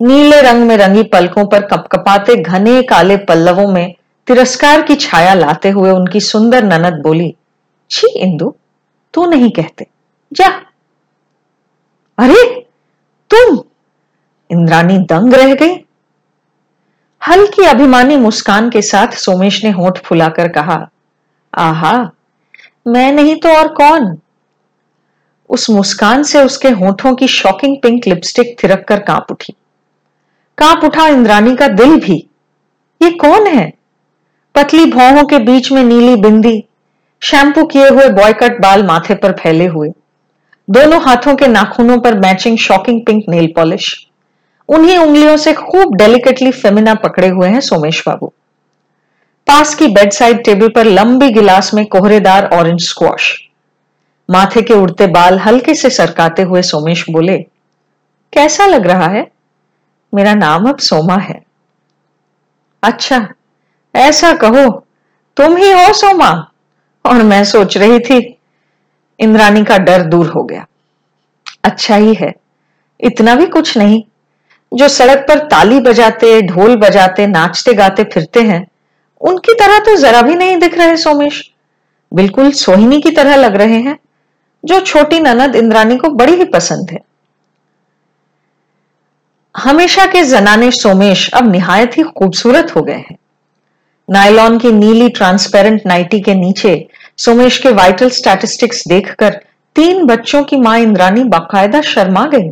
नीले 0.00 0.40
रंग 0.42 0.66
में 0.66 0.76
रंगी 0.76 1.02
पलकों 1.02 1.44
पर 1.46 1.66
कपकपाते 1.66 2.36
घने 2.36 2.82
काले 2.82 3.16
पल्लवों 3.24 3.66
में 3.68 3.94
तिरस्कार 4.26 4.82
की 4.82 4.94
छाया 4.96 5.34
लाते 5.34 5.70
हुए 5.70 5.90
उनकी 5.90 6.20
सुंदर 6.20 6.64
ननद 6.64 7.00
बोली, 7.02 7.34
छी 7.90 8.08
इंदु, 8.18 8.54
तू 9.14 9.26
नहीं 9.26 9.50
कहते। 9.50 9.86
जा। 10.32 10.48
अरे, 12.18 12.44
तुम 13.30 13.56
इंद्रानी 14.50 14.98
दंग 14.98 15.34
रह 15.34 15.54
गई। 15.54 15.84
हल्की 17.28 17.64
अभिमानी 17.64 18.16
मुस्कान 18.16 18.70
के 18.70 18.82
साथ 18.82 19.08
सोमेश 19.08 19.64
ने 19.64 19.70
होठ 19.70 19.98
फुलाकर 19.98 20.48
कहा, 20.48 20.90
आहा, 21.54 22.10
मैं 22.86 23.12
नहीं 23.12 23.36
तो 23.36 23.48
और 23.48 23.68
कौन? 23.68 24.18
उस 25.50 25.70
मुस्कान 25.70 26.22
से 26.22 26.42
उसके 26.42 26.68
होठों 26.68 27.14
की 27.14 27.28
शॉकिंग 27.28 27.76
पिंक 27.82 28.06
लिपस्टिक 28.06 28.56
थिरक 28.62 28.84
कर 28.88 29.00
काँप 29.00 29.26
उठी। 29.30 29.54
काँप 30.58 30.84
उठा 30.84 31.08
इंद्रानी 31.08 31.56
का 31.56 31.68
दिल 31.68 32.00
भी। 32.00 32.28
ये 33.02 33.10
कौन 33.10 33.46
है? 33.46 33.72
पतली 34.54 34.86
भौहों 34.86 35.24
के 35.24 35.38
बीच 35.38 35.72
में 35.72 35.84
नीली 35.84 36.16
बिंदी, 36.16 36.64
शैम्पू 37.22 37.64
किए 37.64 37.88
हुए 37.88 38.08
बॉयकट 38.08 38.60
बाल 38.60 38.86
माथे 38.86 39.14
पर 39.14 39.32
फैले 39.32 39.66
हुए। 39.66 39.92
दोनों 40.70 41.02
हाथों 41.02 41.34
के 41.36 41.48
नाखूनों 41.48 41.98
पर 41.98 42.18
matching 42.18 42.58
shocking 42.58 43.06
pink 43.06 43.24
nail 43.28 43.52
polish 43.56 44.08
उन्हीं 44.68 44.96
उंगलियों 44.98 45.36
से 45.36 45.52
खूब 45.52 45.94
डेलिकेटली 45.96 46.50
फेमिना 46.52 46.94
पकड़े 46.94 47.28
हुए 47.28 47.48
हैं 47.48 47.60
सोमेश 47.60 48.02
बाबू। 48.06 48.32
पास 49.46 49.74
की 49.74 49.86
बेड 49.86 50.12
साइड 50.12 50.44
टेबल 50.44 50.68
पर 50.68 50.84
लंबी 50.84 51.30
गिलास 51.30 51.72
में 51.74 51.84
कोहरेदार 51.86 52.48
ऑरेंज 52.52 52.80
स्क्वाश 52.82 53.32
माथे 54.28 54.62
के 54.62 54.74
उड़ते 54.74 55.06
बाल 55.06 55.38
हल्के 55.38 55.74
से 55.74 55.90
सरकाते 55.90 56.42
हुए 56.42 56.62
सोमेश 56.62 57.04
बोले, 57.10 57.36
कैसा 58.32 58.66
लग 58.66 58.86
रहा 58.86 59.06
है? 59.06 59.26
मेरा 60.12 60.34
नाम 60.34 60.68
अब 60.68 60.78
सोमा 60.78 61.16
है। 61.16 61.40
अच्छा 62.82 63.26
ऐसा 63.94 64.32
कहो, 64.34 64.68
तुम 65.36 65.56
ही 65.56 65.70
हो 65.72 65.92
सोमा? 65.92 66.30
और 67.04 67.22
मैं 67.22 67.42
सोच 67.44 67.76
रही 67.76 67.98
थी 67.98 68.18
इंद्रानी 69.20 69.64
का 69.64 69.78
डर 69.78 70.02
दूर 70.02 70.28
हो 70.28 70.42
गया। 70.42 70.66
अच्छा 71.64 71.96
ही 71.96 72.14
है, 72.14 72.34
इतना 73.00 73.34
भी 73.34 73.46
कुछ 73.46 73.76
नहीं। 73.78 74.02
जो 74.74 74.88
सड़क 74.88 75.24
पर 75.28 75.38
ताली 75.48 75.80
बजाते, 75.80 76.40
ढोल 76.42 76.76
बजाते, 76.76 77.26
नाचते 77.26 77.74
गाते, 77.74 78.04
फिरते 78.04 78.40
हैं, 78.40 78.66
उनकी 79.20 79.54
तरह 79.54 79.78
तो 79.78 79.96
जरा 79.96 80.22
भी 80.22 80.34
नहीं 80.34 80.56
दिख 80.58 80.78
रहे 80.78 80.96
सोमेश। 80.96 81.42
बिल्कुल 82.12 82.50
सोहिनी 82.52 83.00
की 83.00 83.10
तरह 83.10 83.36
लग 83.36 83.56
रहे 83.56 83.80
हैं, 83.80 83.98
जो 84.64 84.80
छोटी 84.80 85.18
ननद 85.20 85.56
इंद्रानी 85.56 85.96
को 85.96 86.08
बड़ी 86.08 86.34
ही 86.34 86.44
पसंद 86.44 86.90
है। 86.90 86.98
हमेशा 89.54 90.06
के 90.06 90.22
जनाने 90.24 90.70
सोमेश 90.70 91.28
अब 91.34 91.50
निहायत 91.52 91.98
ही 91.98 92.02
खूबसूरत 92.02 92.74
हो 92.76 92.82
गए 92.82 92.92
हैं। 92.92 93.16
नायलॉन 94.08 94.58
की 94.58 94.72
नीली 94.72 95.08
ट्रांसपेरेंट 95.08 95.82
नाइटी 95.86 96.20
के 96.20 96.34
नीचे 96.34 96.74
सोमेश 97.16 97.58
के 97.58 97.70
वाइटल 97.72 98.10
स्टैटिस्टिक्स 98.10 98.82
देखकर 98.88 99.40
तीन 99.76 100.04
बच्चों 100.06 100.42
की 100.44 100.56
माँ 100.56 100.78
इंद्रानी 100.78 101.24
बाकायदा 101.24 101.80
शर्मा 101.82 102.26
गई। 102.26 102.50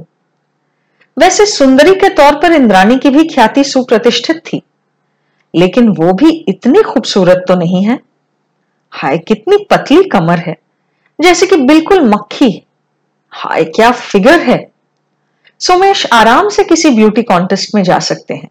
वैसे 1.16 1.47
सुंदरी 1.47 1.95
के 1.95 2.09
तौर 2.09 2.35
पर 2.35 2.52
इंद्रानी 2.52 2.97
की 2.99 3.11
भी 3.11 3.25
ख्याति 3.25 3.64
सुप्रतिष्ठित 3.64 4.42
थी, 4.47 4.62
लेकिन 5.54 5.88
वो 5.88 6.12
भी 6.12 6.31
इतनी 6.49 6.83
खूबसूरत 6.83 7.45
तो 7.49 7.54
नहीं 7.54 7.85
है। 7.85 7.99
हाय, 8.92 9.19
कितनी 9.19 9.57
पतली 9.71 10.02
कमर 10.04 10.38
है, 10.38 10.57
जैसे 11.19 11.47
कि 11.47 11.57
बिल्कुल 11.57 12.09
मक्खी 12.09 12.50
हाय, 13.33 13.64
क्या 13.64 13.90
फिगर 13.90 14.40
है। 14.40 14.66
सोमेश 15.61 16.07
आराम 16.12 16.49
से 16.49 16.64
किसी 16.64 16.90
ब्यूटी 16.90 17.23
कॉन्टेस्ट 17.23 17.75
में 17.75 17.83
जा 17.83 17.99
सकते 17.99 18.35
हैं। 18.35 18.49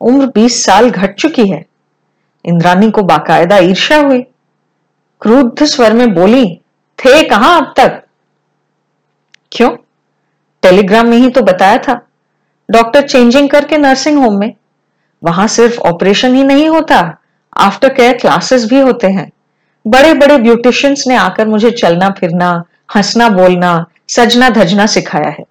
उम्र 0.00 0.26
20 0.26 0.64
साल 0.64 0.90
घट 0.90 1.14
चुकी 1.14 1.48
है। 1.48 1.64
इंद्रानी 2.44 2.90
को 2.90 3.02
बाकायदा 3.02 3.58
ईर्ष्या 3.58 3.98
हुई। 3.98 4.20
क्रुद्ध 5.22 5.64
स्वर 5.64 5.92
में 5.92 6.14
बोली, 6.14 6.46
थे 6.98 7.22
कहाँ 7.22 7.60
अब 7.60 7.72
तक? 7.76 8.02
क्यों? 9.52 9.70
टेलीग्राम 10.64 11.06
में 11.06 11.16
ही 11.16 11.30
तो 11.30 11.42
बताया 11.42 11.78
था। 11.78 12.06
डॉक्टर 12.70 13.08
चेंजिंग 13.08 13.50
करके 13.50 13.78
नर्सिंग 13.78 14.18
होम 14.18 14.38
में। 14.38 14.54
वहाँ 15.24 15.46
सिर्फ़ 15.46 15.78
ऑपरेशन 15.78 16.34
ही 16.34 16.42
नहीं 16.44 16.68
होता, 16.68 17.18
आफ्टर 17.56 17.88
केयर 17.88 18.18
क्लासेस 18.18 18.64
भी 18.64 18.80
होते 18.80 19.06
हैं। 19.06 19.32
बड़े 19.86 20.14
बड़े 20.14 20.38
ब्यूटिशियंस 20.38 21.04
ने 21.06 21.16
आकर 21.16 21.48
मुझे 21.48 21.70
चलना, 21.70 22.10
फिरना, 22.10 22.64
हंसना, 22.96 23.28
बोलना, 23.28 23.86
सजना, 24.08 24.50
धजना 24.50 24.86
सिखाया 24.86 25.28
है। 25.28 25.44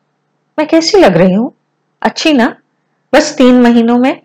मैं 0.59 0.67
कैसी 0.67 0.97
लग 0.97 1.17
रही 1.17 1.33
हूँ? 1.33 1.53
अच्छी 2.01 2.33
ना? 2.33 2.55
बस 3.13 3.35
तीन 3.37 3.61
महीनों 3.61 3.97
में। 3.97 4.21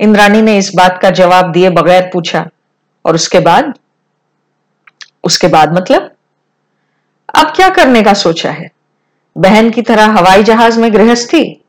इंद्राणी 0.00 0.42
ने 0.42 0.58
इस 0.58 0.72
बात 0.76 0.98
का 1.02 1.10
जवाब 1.10 1.52
दिए 1.52 1.70
बगैर 1.70 2.10
पूछा। 2.12 2.48
और 3.06 3.14
उसके 3.14 3.40
बाद? 3.40 3.78
उसके 5.24 5.48
बाद 5.48 5.72
मतलब? 5.72 6.14
अब 7.34 7.46
क्या 7.56 7.68
करने 7.68 8.02
का 8.02 8.14
सोचा 8.14 8.50
है? 8.50 8.70
बहन 9.38 9.70
की 9.70 9.82
तरह 9.82 10.04
हवाई 10.04 10.42
जहाज़ 10.42 10.80
में 10.80 10.92
गृहस्थी 10.94 11.60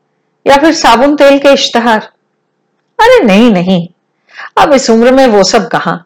या 0.46 0.56
फिर 0.56 0.74
साबुन 0.74 1.16
तेल 1.16 1.38
के 1.38 1.52
इश्तहार? 1.52 2.00
अरे 3.00 3.24
नहीं 3.24 3.52
नहीं। 3.52 3.88
अब 4.58 4.72
इस 4.72 4.90
उम्र 4.90 5.12
में 5.12 5.26
वो 5.26 5.42
सब 5.42 5.68
कहा? 5.68 6.04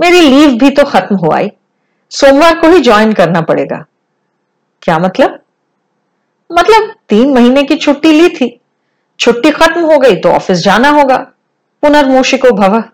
मेरी 0.00 0.20
लीव 0.20 0.58
भी 0.58 0.70
तो 0.70 0.84
खत्म 0.84 1.16
हो 1.16 1.30
आई। 1.30 1.50
सोमवार 2.10 2.58
को 2.58 2.68
ही 2.68 2.80
ज्वाइन 2.80 3.12
करना 3.12 3.40
पड़ेगा। 3.40 3.84
क्या 4.82 4.98
मतलब? 4.98 5.42
मतलब 6.52 6.94
तीन 7.08 7.34
महीने 7.34 7.62
की 7.62 7.76
छुट्टी 7.76 8.12
ली 8.12 8.28
थी। 8.28 8.60
छुट्टी 9.20 9.50
खत्म 9.50 9.80
हो 9.80 9.98
गई 9.98 10.16
तो 10.16 10.28
ऑफ़िस 10.28 10.58
जाना 10.58 10.88
होगा। 10.88 11.16
पुनर्मोशिको 11.82 12.50
भव। 12.50 12.84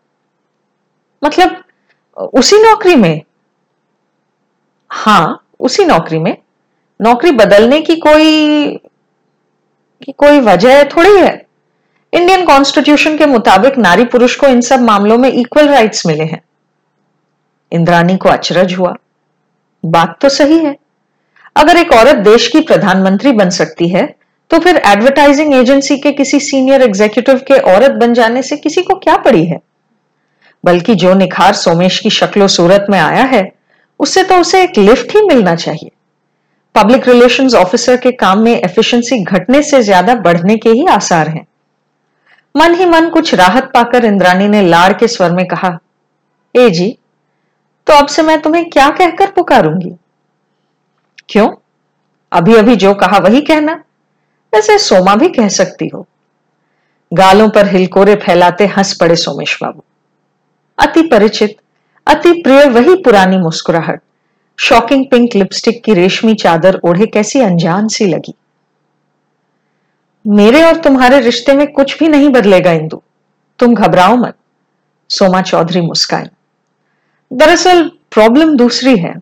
मतलब 1.24 1.64
उसी 2.34 2.58
नौकरी 2.58 2.94
में? 2.94 3.22
हाँ 4.90 5.46
उसी 5.60 5.84
नौकरी 5.84 6.18
में। 6.18 6.43
नौकरी 7.00 7.30
बदलने 7.32 7.80
की 7.80 7.96
कोई 7.96 8.66
की 10.02 10.12
कोई 10.12 10.40
वजह 10.40 10.82
थोड़ी 10.86 11.16
है? 11.18 11.46
इंडियन 12.12 12.44
कॉन्स्टिट्यूशन 12.44 13.16
के 13.18 13.26
मुताबिक 13.26 13.78
नारी 13.78 14.04
पुरुष 14.04 14.36
को 14.36 14.46
इन 14.46 14.60
सब 14.60 14.80
मामलों 14.80 15.18
में 15.18 15.30
इक्वल 15.30 15.68
राइट्स 15.68 16.06
मिले 16.06 16.24
हैं। 16.24 16.42
इंद्रानी 17.72 18.16
को 18.16 18.28
अचरज 18.28 18.74
हुआ। 18.74 18.94
बात 19.84 20.16
तो 20.20 20.28
सही 20.28 20.58
है। 20.58 20.76
अगर 21.56 21.76
एक 21.76 21.92
औरत 21.92 22.16
देश 22.24 22.48
की 22.48 22.60
प्रधानमंत्री 22.60 23.32
बन 23.32 23.50
सकती 23.50 23.88
है 23.88 24.06
तो 24.50 24.58
फिर 24.58 24.76
एडवर्टाइजिंग 24.76 25.54
एजेंसी 25.54 25.96
के 25.98 26.12
किसी 26.12 26.40
सीनियर 26.40 26.82
एग्जीक्यूटिव 26.82 27.38
के 27.48 27.58
औरत 27.72 27.90
बन 27.90 28.14
जाने 28.14 28.42
से 28.42 28.56
किसी 28.56 28.82
को 28.82 28.94
क्या 28.94 29.16
पड़ी 29.16 29.44
है? 29.44 29.60
बल्कि 30.64 30.94
जो 30.94 31.14
निखार 31.14 31.54
सोमेश 31.54 31.98
की 32.00 32.10
शक्लो 32.10 32.48
सूरत 32.48 32.86
में 32.90 32.98
आया 32.98 33.24
है, 33.24 33.52
उससे 34.00 34.22
तो 34.22 34.34
उसे 34.34 34.62
एक 34.62 34.78
लिफ्ट 34.78 35.14
ही 35.16 35.22
मिलना 35.22 35.54
चाहिए। 35.56 35.90
पब्लिक 36.74 37.08
रिलेशंस 37.08 37.54
ऑफिसर 37.54 37.96
के 37.96 38.10
काम 38.12 38.38
में 38.38 38.52
एफिशिएंसी 38.52 39.22
घटने 39.24 39.62
से 39.62 39.82
ज़्यादा 39.82 40.14
बढ़ने 40.20 40.56
के 40.56 40.70
ही 40.70 40.86
आसार 40.90 41.28
हैं। 41.28 41.46
मन 42.54 42.74
ही 42.74 42.86
मन 42.86 43.08
कुछ 43.10 43.34
राहत 43.34 43.70
पाकर 43.74 44.04
इंद्रानी 44.04 44.48
ने 44.48 44.62
लाड़ 44.62 44.92
के 44.92 45.08
स्वर 45.08 45.32
में 45.32 45.46
कहा, 45.46 45.78
ए 46.54 46.70
जी 46.70 46.96
तो 47.86 47.94
अब 47.94 48.06
से 48.06 48.22
मैं 48.22 48.40
तुम्हें 48.42 48.68
क्या 48.70 48.88
कहकर 48.90 49.30
पुकारूँगी? 49.30 49.94
क्यों? 51.28 51.48
अभी 52.32 52.54
अभी 52.54 52.76
जो 52.76 52.92
कहा 52.94 53.18
वही 53.18 53.40
कहना। 53.42 53.72
वैसे 54.52 54.78
सोमा 54.80 55.14
भी 55.16 55.28
कह 55.30 55.48
सकती 55.50 55.88
हो। 55.88 56.06
गालों 57.12 57.48
पर 57.48 57.68
हिलकोरे 57.68 58.14
फैलाते 58.16 58.66
हंस 58.68 58.96
पड़े 58.96 59.16
सोमेश 59.16 59.58
बाबू। 59.62 59.82
अति 60.78 61.02
परिचित, 61.08 61.56
अति 62.06 62.32
प्रिय 62.42 62.64
वही 62.70 62.94
पुरानी 63.02 63.38
मुस्कुराहट। 63.38 64.00
शॉकिंग 64.58 65.06
पिंक 65.10 65.30
लिपस्टिक 65.36 65.84
की 65.84 65.94
रेशमी 65.94 66.34
चादर 66.34 66.80
ओढ़े 66.84 67.06
कैसी 67.06 67.40
अनजान 67.40 67.88
सी 67.88 68.06
लगी। 68.06 68.34
मेरे 70.26 70.62
और 70.62 70.76
तुम्हारे 70.76 71.20
रिश्ते 71.20 71.52
में 71.52 71.66
कुछ 71.66 71.98
भी 71.98 72.08
नहीं 72.08 72.28
बदलेगा, 72.28 72.72
इंदु। 72.72 73.02
तुम 73.58 73.74
घबराओ 73.74 74.16
मत। 74.16 74.34
सोमा 75.10 75.42
चौधरी 75.42 75.80
मुस्काई। 75.80 76.24
दरअसल 77.32 77.90
प्रॉब्लम 78.10 78.56
दूसरी 78.56 78.96
है। 78.96 79.14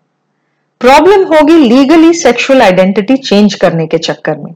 प्रॉब्लम 0.81 1.25
होगी 1.25 1.57
लीगली 1.57 2.13
सेक्सुअल 2.15 2.63
आइडेंटिटी 2.63 3.17
चेंज 3.17 3.55
करने 3.55 3.87
के 3.87 3.99
चक्कर 3.99 4.37
में। 4.37 4.53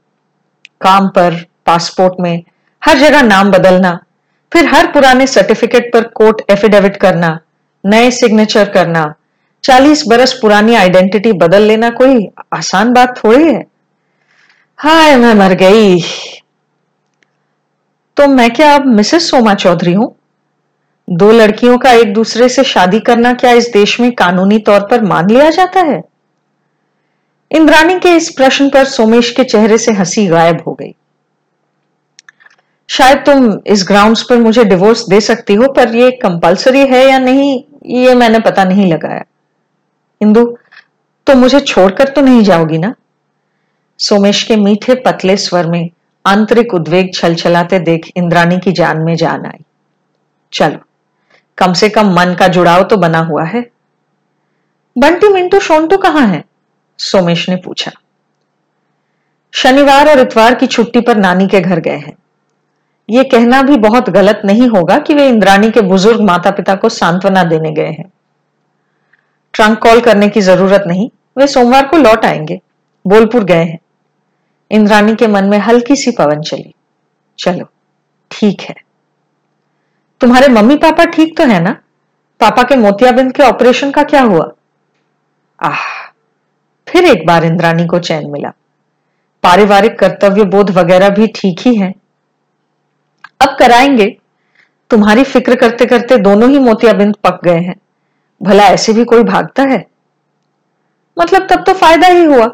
काम 0.80 1.09
पर 1.09 1.47
पासपोर्ट 1.66 2.14
में, 2.21 2.42
हर 2.85 2.99
जगह 2.99 3.23
नाम 3.23 3.50
बदलना, 3.50 3.99
फिर 4.52 4.66
हर 4.66 4.87
पुराने 4.87 5.26
सर्टिफिकेट 5.26 5.92
पर 5.92 6.02
कोर्ट 6.02 6.50
एफिडेविट 6.50 6.97
करना, 6.97 7.40
नए 7.87 8.11
सिग्नेचर 8.11 8.68
करना 8.68 9.14
चालीस 9.66 10.04
बरस 10.08 10.32
पुरानी 10.32 10.75
आइडेंटिटी 10.75 11.32
बदल 11.32 11.62
लेना 11.62 11.90
कोई 11.90 12.28
आसान 12.52 12.92
बात 12.92 13.25
थोड़ी 13.25 13.44
है? 13.44 13.66
हाय, 14.76 15.16
मैं 15.16 15.35
मर 15.35 15.54
गई। 15.54 16.00
तो 18.16 18.26
मैं 18.26 18.50
क्या 18.50 18.75
अब 18.75 18.87
मिसेस 18.87 19.30
सोमा 19.30 19.54
चौधरी 19.54 19.92
हूँ? 19.92 20.16
दो 21.11 21.32
लड़कियों 21.32 21.78
का 21.78 21.92
एक 21.92 22.12
दूसरे 22.12 22.49
से 22.49 22.64
शादी 22.64 23.00
करना 23.00 23.32
क्या 23.32 23.50
इस 23.50 23.70
देश 23.73 24.00
में 24.00 24.12
कानूनी 24.12 24.58
तौर 24.58 24.80
पर 24.80 25.02
मान 25.02 25.30
लिया 25.30 25.50
जाता 25.50 25.80
है? 25.80 26.02
इंद्रानी 27.50 27.99
के 27.99 28.08
इस 28.08 28.30
प्रश्न 28.30 28.68
पर 28.68 28.85
सोमेश 28.85 29.30
के 29.30 29.44
चेहरे 29.44 29.78
से 29.78 29.92
हँसी 29.92 30.26
गायब 30.26 30.64
हो 30.66 30.73
गई। 30.73 30.94
शायद 32.88 33.18
तुम 33.18 33.61
इस 33.66 33.85
ग्राउंड्स 33.88 34.23
पर 34.23 34.37
मुझे 34.37 34.64
डिवोर्स 34.64 35.08
दे 35.08 35.20
सकती 35.20 35.54
हो, 35.54 35.68
पर 35.68 35.96
ये 35.96 36.11
कंपलसरी 36.11 36.87
है 36.87 37.11
या 37.11 37.18
नहीं, 37.18 37.64
ये 37.87 38.14
मैंने 38.14 38.38
पता 38.38 38.64
नहीं 38.64 38.92
लगाया। 38.92 39.25
इंदु 40.20 40.56
तो 41.26 41.35
मुझे 41.35 41.61
छोड़कर 41.61 42.08
तो 42.08 42.20
नहीं 42.20 42.42
जाओगी 42.42 42.78
ना? 42.78 42.94
सोमेश 43.99 44.42
के 44.42 44.56
मीठे 44.56 44.94
पतले 44.94 45.37
स्वर 45.37 45.66
में 45.66 45.90
आंतरिक 46.26 46.75
उद्वेग 46.75 47.14
छल 47.14 47.35
छलाते 47.35 47.78
देख 47.78 48.11
इंद्राणी 48.16 48.58
की 48.58 48.73
जान 48.73 49.02
में 49.02 49.16
जान 49.16 49.46
आई। 49.46 49.64
चलो, 50.52 50.78
कम 51.58 51.73
से 51.73 51.88
कम 51.88 52.12
मन 52.12 52.35
का 52.35 52.49
जुड़ाव 52.49 52.82
तो 52.82 52.96
बना 52.96 53.18
हुआ 53.18 53.44
है। 53.44 53.70
बंटी 54.99 55.28
मिंटू 55.28 55.61
शोंटू 55.61 55.96
कहाँ 55.96 56.26
है? 56.26 56.44
सोमेश 56.99 57.49
ने 57.49 57.56
पूछा। 57.56 57.92
शनिवार 59.52 60.08
और 60.08 60.18
इतवार 60.18 60.54
की 60.54 60.66
छुट्टी 60.66 61.00
पर 61.00 61.16
नानी 61.16 61.49
के 61.49 61.61
घर 61.61 61.80
गए 61.80 61.96
हैं। 61.96 62.16
यह 63.11 63.23
कहना 63.23 63.62
भी 63.62 63.76
बहुत 63.76 64.11
गलत 64.11 64.42
नहीं 64.44 64.68
होगा 64.68 64.99
कि 64.99 65.14
वे 65.14 65.28
इंद्राणी 65.28 65.70
के 65.70 65.80
बुज़ुर्ग 65.80 66.20
माता 66.20 66.50
पिता 66.50 66.75
को 66.75 66.88
सांत्वना 66.88 67.44
देने 67.44 67.70
गए 67.70 67.90
हैं। 67.90 68.12
ट्रंक 69.56 69.78
कॉल 69.78 70.00
करने 70.00 70.28
की 70.28 70.40
ज़रूरत 70.40 70.84
नहीं। 70.86 71.10
वे 71.38 71.46
सोमवार 71.46 71.86
को 71.86 71.96
लौट 71.96 72.25
आएँगे। 72.25 72.60
बोलपुर 73.06 73.44
गए 73.44 73.64
हैं। 73.64 73.78
इंद्राणी 74.70 75.14
के 75.14 75.26
मन 75.26 75.44
में 75.44 75.58
हल्की 75.58 75.96
सी 75.96 76.10
पवन 76.10 76.40
चली। 76.40 76.75
चलो, 77.38 77.68
ठीक 78.30 78.60
है। 78.60 78.75
तुम्हारे 80.20 80.48
मम्मी 80.48 80.76
पापा 80.76 81.04
ठीक 81.04 81.36
तो 81.36 81.44
है 81.44 81.60
ना? 81.60 81.70
पापा 82.40 82.62
के 82.62 82.76
मोतियाबिंद 82.76 83.32
के 83.32 83.42
ऑपरेशन 83.42 83.90
का 83.90 84.02
क्या 84.02 84.22
हुआ? 84.22 84.52
आह, 85.62 86.10
फिर 86.88 87.04
एक 87.04 87.26
बार 87.26 87.44
इंद्राणी 87.44 87.86
को 87.86 87.98
चैन 87.98 88.30
मिला। 88.30 88.52
पारिवारिक 89.42 89.98
कर्तव्य 89.98 90.44
बोध 90.44 90.70
वगैरह 90.70 91.08
भी 91.08 91.26
ठीक 91.26 91.60
ही 91.60 91.75
है। 91.76 91.94
अब 93.40 93.56
कराएँगे। 93.58 94.16
तुम्हारी 94.90 95.25
फ़िक्र 95.25 95.54
करते 95.54 95.86
करते 95.86 96.18
दोनों 96.18 96.50
ही 96.50 96.58
मोतियाबिंद 96.58 97.16
पक 97.25 97.40
गए 97.44 97.58
हैं। 97.58 97.76
भला 98.43 98.64
ऐसे 98.64 98.93
भी 98.93 99.05
कोई 99.05 99.23
भागता 99.23 99.62
है? 99.62 99.87
मतलब 101.19 101.47
तब 101.50 101.64
तो 101.64 101.73
फ़ायदा 101.73 102.07
ही 102.07 102.25
हुआ। 102.25 102.47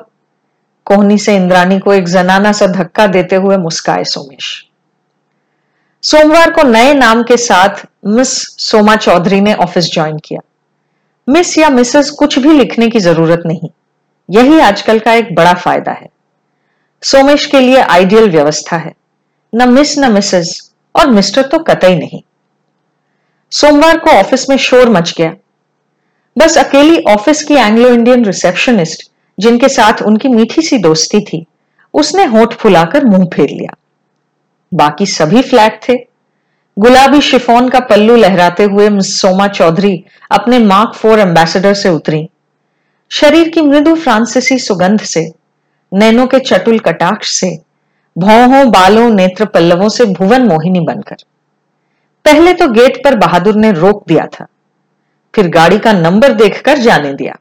कोहनी 0.84 1.18
से 1.18 1.36
इंद्राणी 1.36 1.78
को 1.78 1.92
एक 1.92 2.08
जनाना 2.08 2.52
सा 2.52 2.66
धक्का 2.66 3.06
देते 3.06 3.36
हुए 3.36 3.56
मुस्काए 3.56 4.04
सोमेश। 4.04 4.66
सोमवार 6.02 6.50
को 6.50 6.62
नए 6.62 6.94
नाम 6.94 7.22
के 7.22 7.36
साथ 7.36 7.86
मिस 8.06 8.28
सोमा 8.70 8.96
चौधरी 8.96 9.40
ने 9.40 9.54
ऑफ़िस 9.54 9.92
ज्वाइन 9.92 10.18
किया। 10.18 10.40
मिस 11.28 11.58
या 11.58 11.70
मिसेस 11.70 12.10
कुछ 12.10 12.38
भी 12.38 12.52
लिखने 12.52 12.88
की 12.88 13.00
ज़रूरत 13.00 13.42
नहीं। 13.46 13.70
यही 14.30 14.60
आजकल 14.60 14.98
का 14.98 15.12
एक 15.12 15.34
बड़ा 15.34 15.54
फ़ायदा 15.54 15.92
है। 15.92 16.08
सोमेश 17.02 17.46
के 17.46 17.60
लिए 17.60 17.76
आइडियल 17.76 18.30
व्यवस्था 18.30 18.76
है। 18.76 18.94
न 19.54 19.72
मिस, 19.72 19.98
न 19.98 20.12
मिसेस 20.12 20.72
और 20.94 21.10
मिस्टर 21.10 21.42
तो 21.42 21.58
कतई 21.58 21.94
नहीं। 21.94 22.22
सोमवार 23.50 23.98
को 23.98 24.10
ऑफ़िस 24.10 24.50
में 24.50 24.56
शोर 24.56 24.88
मच 24.88 25.14
गया। 25.18 25.34
बस 26.36 26.56
अकेली 26.58 27.02
ऑफ़िस 27.02 27.42
की 27.42 27.54
एंग्लो 27.54 27.88
इंडियन 27.88 28.24
रिसेप्शनिस्ट 28.24 29.10
जिनके 29.38 29.68
साथ 29.68 30.02
उनकी 30.02 30.28
मीठी 30.28 30.62
सी 30.62 30.78
दोस्ती 30.78 31.20
थी, 31.20 31.44
उसने 31.94 32.24
होठ 32.24 32.54
फुलाकर 32.54 33.04
मुँह 33.04 33.24
फेर 33.34 33.48
लिया। 33.50 33.74
बाकी 34.72 35.06
सभी 35.06 35.42
फ्लैट 35.42 35.80
थे। 35.88 35.96
गुलाबी 36.78 37.20
शिफोन 37.20 37.68
का 37.68 37.80
पल्लू 37.80 38.16
लहराते 38.16 38.64
हुए 38.64 38.88
सोमा 39.00 39.48
चौधरी 39.48 40.04
अपने 40.30 40.58
मार्क 40.58 40.94
फोर 40.94 41.20
एम्बेसडर 41.20 41.74
से 41.74 41.88
उतरी। 41.88 42.28
शरीर 43.10 43.48
की 43.48 43.60
मृदु 43.60 43.94
फ्रांसीसी 43.94 44.58
सुगंध 44.58 45.00
से, 45.00 45.32
नैनों 45.92 46.26
के 46.26 46.38
चटुल 46.38 46.78
कटाक्ष 46.78 47.32
से, 47.32 47.58
भौहों 48.18 48.70
बालों 48.70 49.08
नेत्र 49.10 49.44
पल्लवों 49.44 49.88
से 49.88 50.04
भुवन 50.04 50.42
मोहिनी 50.42 50.80
बनकर। 50.80 51.16
पहले 52.24 52.52
तो 52.52 52.68
गेट 52.68 53.04
पर 53.04 53.14
बहादुर 53.14 53.54
ने 53.54 53.72
रोक 53.72 54.04
दिया 54.08 54.26
था। 54.26 54.46
फिर 55.34 55.48
गाड़ी 55.48 55.78
का 55.78 55.92
नंबर 55.92 56.32
देखकर 56.32 56.78
जाने 56.78 57.12
दिया। 57.12 57.36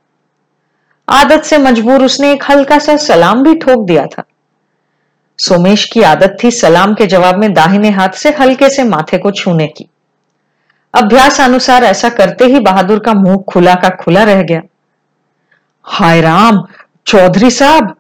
आदत 1.08 1.43
से 1.43 1.58
मजबूर 1.58 2.04
उसने 2.04 2.32
एक 2.32 2.43
हल्का 2.49 2.80
सा 2.80 2.97
सलाम 2.97 3.43
भी 3.43 3.56
ठोक 3.56 3.86
दिया 3.88 4.06
था। 4.06 4.23
सोमेश 5.39 5.86
की 5.86 6.01
आदत 6.01 6.38
थी 6.43 6.51
सलाम 6.51 6.93
के 6.93 7.06
जवाब 7.06 7.38
में 7.38 7.54
दाहिने 7.54 7.89
हाथ 7.89 8.10
से 8.10 8.30
हल्के 8.30 8.69
से 8.69 8.84
माथे 8.84 9.17
को 9.17 9.32
छूने 9.32 9.67
की। 9.67 9.88
अभ्यास 10.93 11.41
अनुसार 11.41 11.84
ऐसा 11.84 12.10
करते 12.10 12.45
ही 12.45 12.60
बहादुर 12.60 12.99
का 12.99 13.13
मुँह 13.13 13.38
खुला 13.38 13.75
का 13.75 13.89
खुला 13.89 14.23
रह 14.23 14.41
गया। 14.41 14.62
हाय 15.84 16.21
राम, 16.21 16.67
चौधरी 17.06 17.51
साहब! 17.51 17.95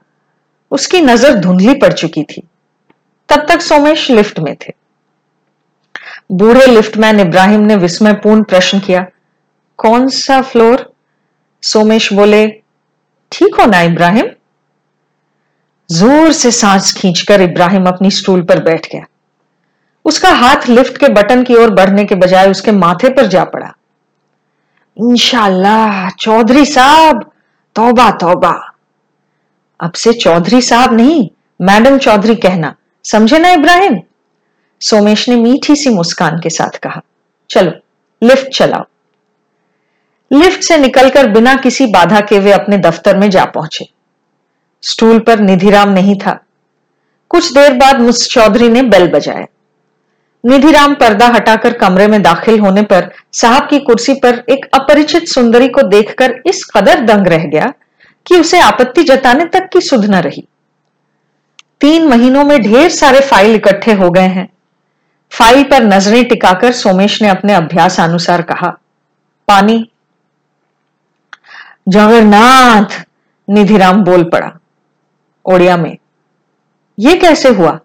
उसकी 0.71 1.01
नज़र 1.01 1.33
धुंधली 1.33 1.73
पड़ 1.73 1.93
चुकी 1.93 2.23
थी। 2.23 2.43
तब 3.29 3.45
तक 3.49 3.61
सोमेश 3.61 4.09
लिफ्ट 4.11 4.39
में 4.39 4.55
थे। 4.55 4.73
बूढ़े 6.31 6.65
लिफ्टमैन 6.65 7.19
इब्राहिम 7.19 7.61
ने 7.61 7.75
विस्मयपूर्ण 7.75 8.43
प्रश्न 8.43 8.79
किया 8.79 9.05
कौन 9.81 10.07
सा 10.09 10.41
फ्लोर 10.41 10.85
सोमेश 11.63 12.11
बोले, 12.13 12.47
ठीक 13.31 13.55
हो 13.55 13.65
ना, 13.65 13.81
इब्राहिम? 13.81 14.27
ज़ोर 15.89 16.31
से 16.31 16.51
सांस 16.51 16.93
खींचकर 16.97 17.41
इब्राहिम 17.41 17.85
अपनी 17.85 18.11
स्टूल 18.11 18.41
पर 18.41 18.63
बैठ 18.63 18.87
गया। 18.91 19.05
उसका 20.05 20.29
हाथ 20.33 20.67
लिफ्ट 20.69 20.97
के 20.97 21.07
बटन 21.09 21.43
की 21.43 21.55
ओर 21.55 21.69
बढ़ने 21.71 22.05
के 22.05 22.15
बजाय 22.15 22.49
उसके 22.51 22.71
माथे 22.71 23.09
पर 23.09 23.27
जा 23.27 23.43
पड़ा। 23.45 23.73
इंशाल्लाह, 24.97 26.09
चौधरी 26.09 26.65
साहब, 26.65 27.23
तौबा 27.75 28.09
तौबा। 28.19 28.53
अब 29.79 29.91
से 29.93 30.13
चौधरी 30.13 30.61
साहब 30.61 30.93
नहीं, 30.93 31.29
मैडम 31.59 31.97
चौधरी 31.97 32.35
कहना, 32.37 32.73
समझे 33.05 33.39
ना 33.39 33.51
इब्राहिम? 33.51 33.99
सोमेश 34.81 35.27
ने 35.29 35.35
मीठी 35.35 35.75
सी 35.75 35.89
मुस्कान 35.89 36.39
के 36.39 36.49
साथ 36.51 36.77
कहा, 36.79 37.01
चलो, 37.49 37.71
लिफ्ट 38.21 38.51
चलाओ। 38.53 38.85
लिफ्ट 40.31 40.61
से 40.63 40.77
निकलकर 40.77 41.27
बिना 41.27 41.55
किसी 41.55 41.85
बाधा 41.85 42.19
के 42.19 42.39
वे 42.39 42.51
अपने 42.51 42.77
दफ्तर 42.77 43.17
में 43.17 43.29
जा 43.29 43.45
पहुँचे। 43.45 43.89
स्टूल 44.83 45.19
पर 45.19 45.39
निधिराम 45.39 45.89
नहीं 45.89 46.15
था। 46.15 46.39
कुछ 47.31 47.51
देर 47.53 47.73
बाद 47.73 47.99
मुस 48.01 48.27
चौधरी 48.31 48.69
ने 48.69 48.81
बेल 48.83 49.07
बजाया। 49.07 49.45
निधिराम 50.43 50.93
पर्दा 50.95 51.27
हटाकर 51.27 51.73
कमरे 51.73 52.07
में 52.07 52.21
दाखिल 52.21 52.59
होने 52.59 52.81
पर 52.81 53.09
साहब 53.33 53.67
की 53.69 53.79
कुर्सी 53.79 54.13
पर 54.13 54.43
एक 54.49 54.65
अपरिचित 54.73 55.27
सुंदरी 55.27 55.67
को 55.67 55.81
देखकर 55.81 56.33
इस 56.45 56.63
कदर 56.65 57.01
दंग 57.05 57.27
रह 57.27 57.45
गया 57.45 57.73
कि 58.25 58.39
उसे 58.39 58.59
आपत्ति 58.59 59.03
जताने 59.03 59.45
तक 59.45 59.69
की 59.73 59.81
सुध 59.81 60.05
न 60.05 60.21
रही। 60.21 60.47
तीन 61.81 62.07
महीनों 62.07 62.43
में 62.45 62.61
ढेर 62.61 62.89
सारे 62.91 63.19
फ़ाइल 63.21 63.55
इकट्ठे 63.55 63.93
हो 63.93 64.09
गए 64.09 64.27
हैं। 64.29 64.47
फ़ाइल 65.31 65.63
पर 65.63 65.83
नज़रें 65.83 66.23
टिकाकर 66.25 66.71
सोमेश 66.73 67.21
ने 67.21 67.29
अपने 67.29 67.53
अभ्यास 67.53 67.99
अनुसार 67.99 68.41
कहा, 68.41 68.69
पानी 69.47 69.87
जगन्नाथ, 71.89 73.05
निधिराम 73.49 74.03
बोल 74.03 74.23
पड़ा। 74.23 74.51
ओडिया 75.45 75.77
में। 75.77 75.97
ये 76.99 77.15
कैसे 77.15 77.49
हुआ? 77.49 77.79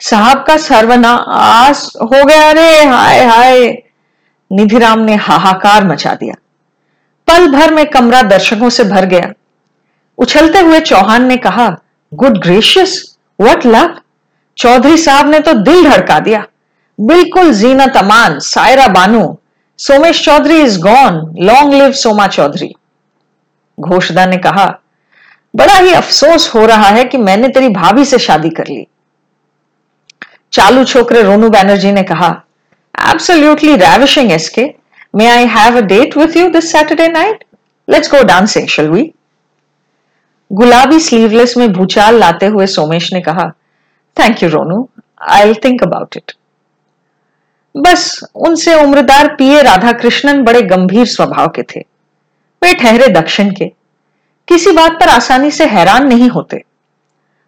साहब 0.00 0.44
का 0.46 0.56
सर्वनाश 0.56 1.92
हो 1.96 2.24
गया 2.24 2.52
रे, 2.52 2.84
हाय 2.84 3.24
हाय। 3.24 3.82
निधिराम 4.52 4.98
ने 4.98 5.14
हाहाकार 5.14 5.84
मचा 5.84 6.14
दिया। 6.14 6.34
पल 7.26 7.52
भर 7.52 7.74
में 7.74 7.86
कमरा 7.86 8.22
दर्शकों 8.22 8.68
से 8.68 8.84
भर 8.84 9.06
गया। 9.06 9.32
उछलते 10.18 10.60
हुए 10.60 10.80
चौहान 10.80 11.26
ने 11.26 11.36
कहा, 11.36 11.76
good 12.14 12.38
gracious, 12.38 13.16
what 13.40 13.66
luck? 13.66 14.02
Chowdhury 14.56 14.98
साहब 14.98 15.28
ने 15.28 15.40
तो 15.40 15.52
दिल 15.54 15.90
धड़का 15.90 16.18
दिया। 16.18 16.46
बिल्कुल 17.00 17.52
जीना 17.52 17.86
तमान 17.86 18.38
Saira 18.38 18.86
Banu. 18.86 19.38
Somesh 19.78 20.24
Chowdhury 20.24 20.60
is 20.60 20.80
gone, 20.80 21.34
long 21.38 21.74
live 21.74 21.92
Soma 21.92 22.26
Chowdhury. 22.26 22.74
घोषदा 23.78 24.26
ने 24.26 24.36
कहा, 24.38 24.66
बड़ा 25.54 25.74
ही 25.74 25.92
अफसोस 25.92 26.54
हो 26.54 26.64
रहा 26.66 26.88
है 26.88 27.04
कि 27.04 27.18
मैंने 27.18 27.48
तेरी 27.48 27.68
भाभी 27.70 28.04
से 28.04 28.18
शादी 28.18 28.50
कर 28.50 28.68
ली. 28.68 28.86
चालू 30.52 30.84
छोकरे 30.84 31.22
रोनू 31.22 31.48
बैनर्जी 31.50 31.92
ने 31.92 32.02
कहा 32.02 32.28
absolutely 32.94 33.74
ravishing 33.76 34.32
S K 34.32 34.64
may 35.14 35.26
I 35.26 35.46
have 35.48 35.76
a 35.76 35.80
date 35.86 36.16
with 36.16 36.36
you 36.36 36.48
this 36.50 36.70
Saturday 36.72 37.08
night 37.08 37.44
let's 37.88 38.10
go 38.10 38.22
dancing 38.24 38.68
shall 38.68 38.88
we 38.88 39.10
गुलाबी 40.50 41.00
स्लीवलेस 41.00 41.56
में 41.56 41.72
भूचाल 41.72 42.18
लाते 42.18 42.46
हुए 42.46 42.66
सोमेश 42.66 43.12
ने 43.12 43.20
कहा 43.20 43.48
thank 44.16 44.42
you 44.42 44.48
Ronu. 44.48 44.88
I 45.20 45.54
think 45.54 45.82
about 45.82 46.16
it 46.16 46.32
बस, 47.74 48.20
उनसे 48.34 48.74
उम्रदार 48.74 49.34
पीए 49.34 49.62
राधा 49.62 49.92
कृष्णन 49.92 50.42
बड़े 50.44 50.62
गंभीर 50.64 51.06
स्वभाव 51.06 51.48
के 51.48 51.62
थे। 51.62 51.84
वे 52.62 52.72
ठहरे 52.74 53.08
दक्षिण 53.08 53.54
के। 53.54 53.64
किसी 54.48 54.72
बात 54.72 54.92
पर 54.92 55.08
आसानी 55.08 55.50
से 55.50 55.66
हैरान 55.66 56.06
नहीं 56.06 56.28
होते। 56.28 56.62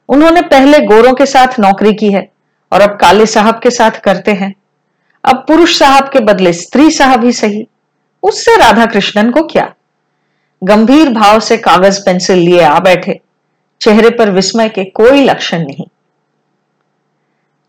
उन्होंने 0.08 0.40
पहले 0.42 0.80
गोरों 0.80 1.12
के 1.14 1.26
साथ 1.26 1.58
नौकरी 1.60 1.92
की 1.92 2.12
है 2.12 2.28
और 2.72 2.80
अब 2.80 2.96
काले 2.96 3.26
साहब 3.26 3.60
के 3.62 3.70
साथ 3.70 3.90
करते 3.90 4.32
हैं। 4.32 4.54
अब 5.24 5.44
पुरुष 5.48 5.78
साहब 5.78 6.08
के 6.08 6.20
बदले 6.20 6.52
स्त्री 6.52 6.90
साहब 6.90 7.24
ही 7.24 7.32
सही। 7.32 7.66
उससे 8.22 8.56
राधा 8.56 8.86
कृष्णन 8.86 9.30
को 9.30 9.42
क्या? 9.42 9.74
गंभीर 10.62 11.08
भाव 11.08 11.40
से 11.40 11.56
कागज़ 11.56 12.00
पेंसिल 12.00 12.38
लिए 12.38 12.60
आ 12.60 12.78
बैठे। 12.78 13.20
चेहरे 13.80 14.10
पर 14.10 14.30
विस्मय 14.30 14.68
के 14.68 14.84
कोई 14.84 15.24
लक्षण 15.24 15.66
नहीं। 15.66 15.86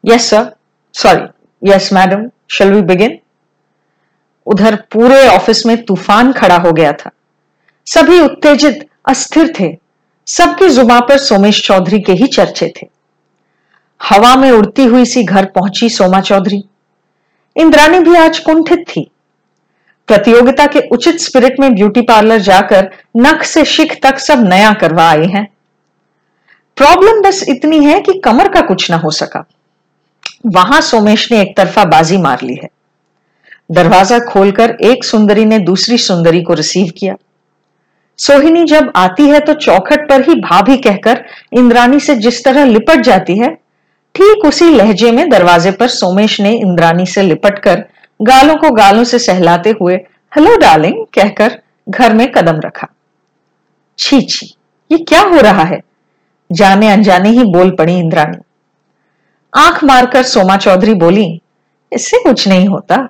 Yes 0.03 0.29
sir 0.29 0.51
sorry 0.93 1.69
yes 1.69 1.93
madam 1.93 2.29
shall 2.49 2.73
we 2.73 2.81
begin 2.81 3.19
उधर 4.47 4.75
पूरे 4.91 5.27
ऑफ़िस 5.27 5.65
में 5.65 5.83
तूफ़ान 5.85 6.31
खड़ा 6.33 6.57
हो 6.57 6.71
गया 6.71 6.93
था। 6.93 7.09
सभी 7.89 8.19
उत्तेजित, 8.19 8.89
अस्थिर 9.09 9.53
थे। 9.59 9.77
सबकी 10.27 10.69
जुबा 10.69 10.99
पर 10.99 11.17
सोमेश 11.17 11.67
चौधरी 11.67 11.99
के 11.99 12.13
ही 12.13 12.27
चर्चे 12.27 12.73
थे। 12.81 12.87
हवा 14.03 14.35
में 14.35 14.51
उड़ती 14.51 14.83
हुई 14.85 15.05
सी 15.05 15.23
घर 15.23 15.45
पहुँची 15.45 15.89
सोमा 15.89 16.21
चौधरी। 16.21 16.63
इंद्राणी 17.55 17.99
भी 17.99 18.15
आज 18.15 18.39
कुंठित 18.39 18.83
थी। 18.87 19.11
प्रतियोगिता 20.07 20.65
के 20.65 20.79
उचित 20.87 21.19
स्पिरिट 21.19 21.59
में 21.59 21.75
ब्यूटी 21.75 22.01
पार्लर 22.01 22.39
जाकर 22.39 22.89
नख 23.17 23.43
से 23.43 23.65
शिख 23.65 23.99
तक 24.03 24.19
सब 24.19 24.43
नया 24.43 24.73
करवा 24.73 25.09
आए 25.09 25.25
हैं। 25.25 25.45
प्रॉब्लम 26.77 27.21
बस 27.21 27.43
इतनी 27.49 27.83
है 27.85 27.99
कि 27.99 28.13
कमर 28.13 28.47
का 28.47 28.61
कुछ 28.61 28.91
ना 28.91 28.97
हो 28.97 29.11
सका। 29.11 29.43
वहाँ 30.45 30.81
सोमेश 30.81 31.31
ने 31.31 31.41
एक 31.41 31.57
तरफा 31.57 31.83
बाजी 31.85 32.17
मार 32.17 32.41
ली 32.41 32.55
है। 32.55 32.69
दरवाज़ा 33.71 34.19
खोलकर 34.19 34.77
एक 34.83 35.03
सुंदरी 35.03 35.45
ने 35.45 35.59
दूसरी 35.59 35.97
सुंदरी 35.97 36.41
को 36.41 36.53
रिसीव 36.53 36.93
किया। 36.97 37.15
सोहिनी 38.19 38.63
जब 38.65 38.91
आती 38.95 39.27
है 39.27 39.39
तो 39.39 39.53
चौखट 39.55 40.07
पर 40.09 40.21
ही 40.21 40.33
भाभी 40.41 40.75
कहकर, 40.77 41.23
इंद्रानी 41.53 41.99
से 41.99 42.15
जिस 42.15 42.43
तरह 42.45 42.65
लिपट 42.65 43.01
जाती 43.01 43.37
है, 43.37 43.47
ठीक 44.15 44.45
उसी 44.45 44.69
लहजे 44.69 45.11
में 45.11 45.29
दरवाजे 45.29 45.71
पर 45.71 45.87
सोमेश 45.89 46.39
ने 46.41 46.51
इंद्रानी 46.53 47.05
से 47.05 47.21
लिपटकर 47.21 47.83
गालों 48.19 48.55
को 48.55 48.71
गालों 48.71 49.03
से 49.03 49.19
सहलाते 49.19 49.73
हुए, 49.79 49.95
हेलो 50.31 50.55
डार्लिंग, 50.57 51.05
कहकर 51.13 51.57
घर 51.87 52.13
में 52.13 52.31
कदम 52.31 52.59
रखा। 52.59 52.87
छी 53.99 54.21
छी, 54.21 54.53
ये 54.91 54.97
क्या 54.99 55.21
हो 55.23 55.41
रहा 55.41 55.63
है? 55.63 55.81
जाने 56.49 56.91
अनजाने 56.91 57.29
ही 57.29 57.43
बोल 57.45 57.71
पड़ी 57.71 57.97
इंद्राणी 57.97 58.37
आँख 59.53 59.83
मारकर 59.83 60.23
सोमा 60.25 60.55
चौधरी 60.57 60.93
बोली, 60.95 61.41
इससे 61.91 62.23
कुछ 62.23 62.47
नहीं 62.47 62.67
होता। 62.67 63.07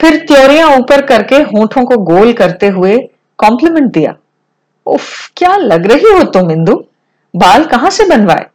फिर 0.00 0.16
त्योरियाँ 0.18 0.68
ऊपर 0.70 1.02
करके 1.06 1.36
होठों 1.48 1.84
को 1.84 1.96
गोल 2.06 2.32
करते 2.32 2.68
हुए 2.68 2.96
कॉम्प्लीमेंट 3.38 3.92
दिया। 3.92 4.14
उफ, 4.86 5.30
क्या 5.36 5.56
लग 5.56 5.86
रही 5.86 6.12
हो 6.12 6.22
तुम 6.24 6.50
इंदु? 6.50 6.84
बाल 7.34 7.64
कहाँ 7.64 7.90
से 7.90 8.04
बनवाए? 8.06 8.46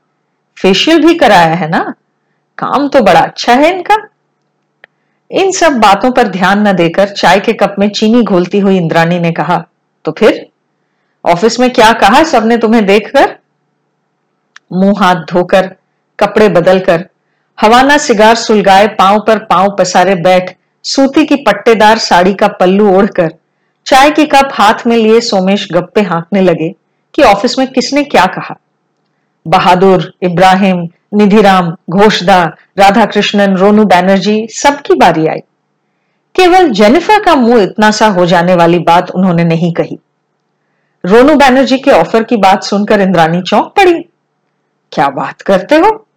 फेशियल 0.57 1.05
भी 1.05 1.13
कराया 1.15 1.53
है 1.55 1.69
ना? 1.69 1.93
काम 2.57 2.87
तो 2.87 3.01
बड़ा 3.01 3.19
अच्छा 3.19 3.53
है 3.53 3.73
इनका। 3.75 3.95
इन 5.31 5.51
सब 5.51 5.73
बातों 5.73 6.11
पर 6.11 6.27
ध्यान 6.27 6.67
न 6.67 6.73
देकर 6.73 7.09
चाय 7.09 7.39
के 7.39 7.53
कप 7.53 7.75
में 7.79 7.89
चीनी 7.89 8.23
घोलती 8.23 8.59
हुई 8.59 8.77
इंद्राणी 8.77 9.19
ने 9.19 9.31
कहा 9.31 9.63
तो 10.05 10.11
फिर? 10.11 10.45
ऑफ़िस 11.25 11.59
में 11.59 11.69
क्या 11.71 11.91
कहा 11.93 12.23
सबने 12.23 12.57
तुम्हें 12.57 12.85
देखकर? 12.85 13.35
मुँह 14.73 14.99
हाथ 14.99 15.15
धोकर, 15.15 15.75
कपड़े 16.19 16.49
बदलकर 16.49 17.07
हवाना 17.57 17.97
सिगार 17.97 18.35
सुलगाए 18.35 18.87
पाँव 18.87 19.19
पर 19.19 19.39
पाँव 19.39 19.75
पसारे 19.79 20.15
बैठ, 20.15 20.55
सूती 20.83 21.25
की 21.25 21.35
पट्टेदार 21.35 21.97
साड़ी 21.97 22.33
का 22.33 22.47
पल्लू 22.47 22.89
ओढ़कर 22.97 23.33
चाय 23.85 24.11
की 24.11 24.25
कप 24.25 24.49
हाथ 24.53 24.73
में 24.87 24.97
लिए 24.97 25.21
सोमेश 25.21 25.67
गप्पे 25.71 26.01
हाँकने 26.01 26.41
लगे 26.41 26.75
कि 27.13 27.21
ऑफ़िस 27.21 27.59
में 27.59 27.67
किसने 27.67 28.03
क्या 28.03 28.25
कहा। 28.25 28.55
बहादुर, 29.47 30.13
इब्राहिम, 30.21 30.89
निधिराम, 31.13 31.75
घोषदा 31.89 32.43
राधा 32.77 33.05
कृष्णन 33.05 33.55
रोनू 33.57 33.85
बैनर्जी 33.85 34.47
सबकी 34.51 34.93
बारी 34.93 35.27
आई। 35.27 35.39
केवल 36.35 36.69
जेनिफर 36.69 37.23
का 37.23 37.35
मुँह 37.35 37.63
इतना 37.63 37.91
सा 37.91 38.07
हो 38.07 38.25
जाने 38.25 38.55
वाली 38.55 38.79
बात 38.79 39.11
उन्होंने 39.11 39.43
नहीं 39.43 39.73
कही। 39.73 39.99
रोनू 41.05 41.35
बैनर्जी 41.35 41.77
के 41.77 41.91
ऑफ़र 41.91 42.23
की 42.23 42.37
बात 42.37 42.63
सुनकर 42.63 43.01
इंद्रानी 43.01 43.41
चौंक 43.41 43.65
पड़ी। 43.65 43.93
क्या 44.91 45.09
बात 45.09 45.41
करते 45.41 45.75
हो? 45.75 46.07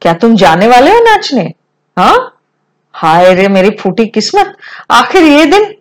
क्या 0.00 0.14
तुम 0.14 0.36
जाने 0.36 0.68
वाले 0.68 0.90
हो 0.90 1.00
नाचने? 1.00 1.54
हाँ? 1.98 2.40
हाय 2.94 3.34
रे 3.34 3.48
मेरी 3.48 3.70
फूटी 3.70 4.06
किस्मत, 4.06 4.56
आखिर 4.90 5.22
ये 5.22 5.44
दिन 5.46 5.74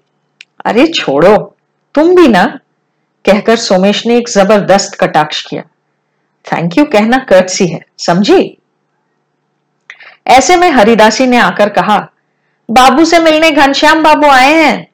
अरे 0.66 0.88
छोड़ो, 0.88 1.56
तुम 1.96 2.16
भी 2.16 2.28
ना, 2.28 2.60
कहकर 3.26 3.56
सोमेश 3.56 4.06
ने 4.08 4.18
एक 4.18 4.30
ज़बरदस्त 4.30 4.96
कटाक्ष 4.96 5.42
किया। 5.46 5.62
थैंक 6.46 6.78
यू 6.78 6.86
कहना 6.86 7.18
कर्टसी 7.18 7.68
है, 7.68 7.86
समझी? 7.98 8.58
ऐसे 10.28 10.56
में 10.56 10.72
हरिदासी 10.72 11.28
ने 11.28 11.38
आकर 11.38 11.70
कहा, 11.70 11.98
बाबू 12.72 13.06
से 13.06 13.20
मिलने 13.20 13.52
घनश्याम 13.52 14.04
बाबू 14.04 14.28
आए 14.28 14.54
हैं। 14.54 14.88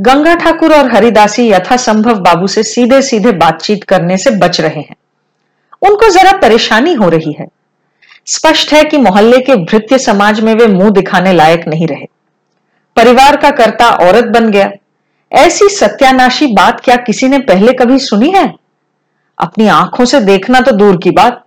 गंगा 0.00 0.34
ठाकुर 0.34 0.74
और 0.74 0.94
हरिदासी 0.94 1.48
यथासंभव 1.50 2.18
बाबू 2.18 2.46
से 2.46 2.62
सीधे 2.62 3.02
सीधे 3.02 3.32
बातचीत 3.32 3.84
करने 3.84 4.18
से 4.18 4.30
बच 4.30 4.60
रहे 4.60 4.80
हैं। 4.80 4.96
उनको 5.82 6.08
जरा 6.08 6.32
परेशानी 6.32 6.94
हो 6.94 7.08
रही 7.08 7.32
है। 7.32 7.46
स्पष्ट 8.26 8.72
है 8.72 8.84
कि 8.84 8.98
मोहल्ले 8.98 9.38
के 9.38 9.56
भृत्य 9.56 9.98
समाज 9.98 10.40
में 10.40 10.54
वे 10.54 10.66
मुँह 10.66 10.90
दिखाने 10.90 11.32
लायक 11.32 11.68
नहीं 11.68 11.86
रहे। 11.86 12.06
परिवार 12.98 13.36
का 13.36 13.50
कर्ता 13.50 13.88
औरत 13.88 14.24
बन 14.24 14.50
गया। 14.50 14.70
ऐसी 15.32 15.68
सत्यानाशी 15.68 16.46
बात 16.46 16.80
क्या 16.80 16.96
किसी 16.96 17.28
ने 17.28 17.38
पहले 17.38 17.72
कभी 17.72 17.98
सुनी 17.98 18.30
है? 18.30 18.54
अपनी 19.38 19.68
आँखों 19.68 20.04
से 20.04 20.20
देखना 20.20 20.60
तो 20.60 20.72
दूर 20.72 20.96
की 20.96 21.10
बात। 21.10 21.44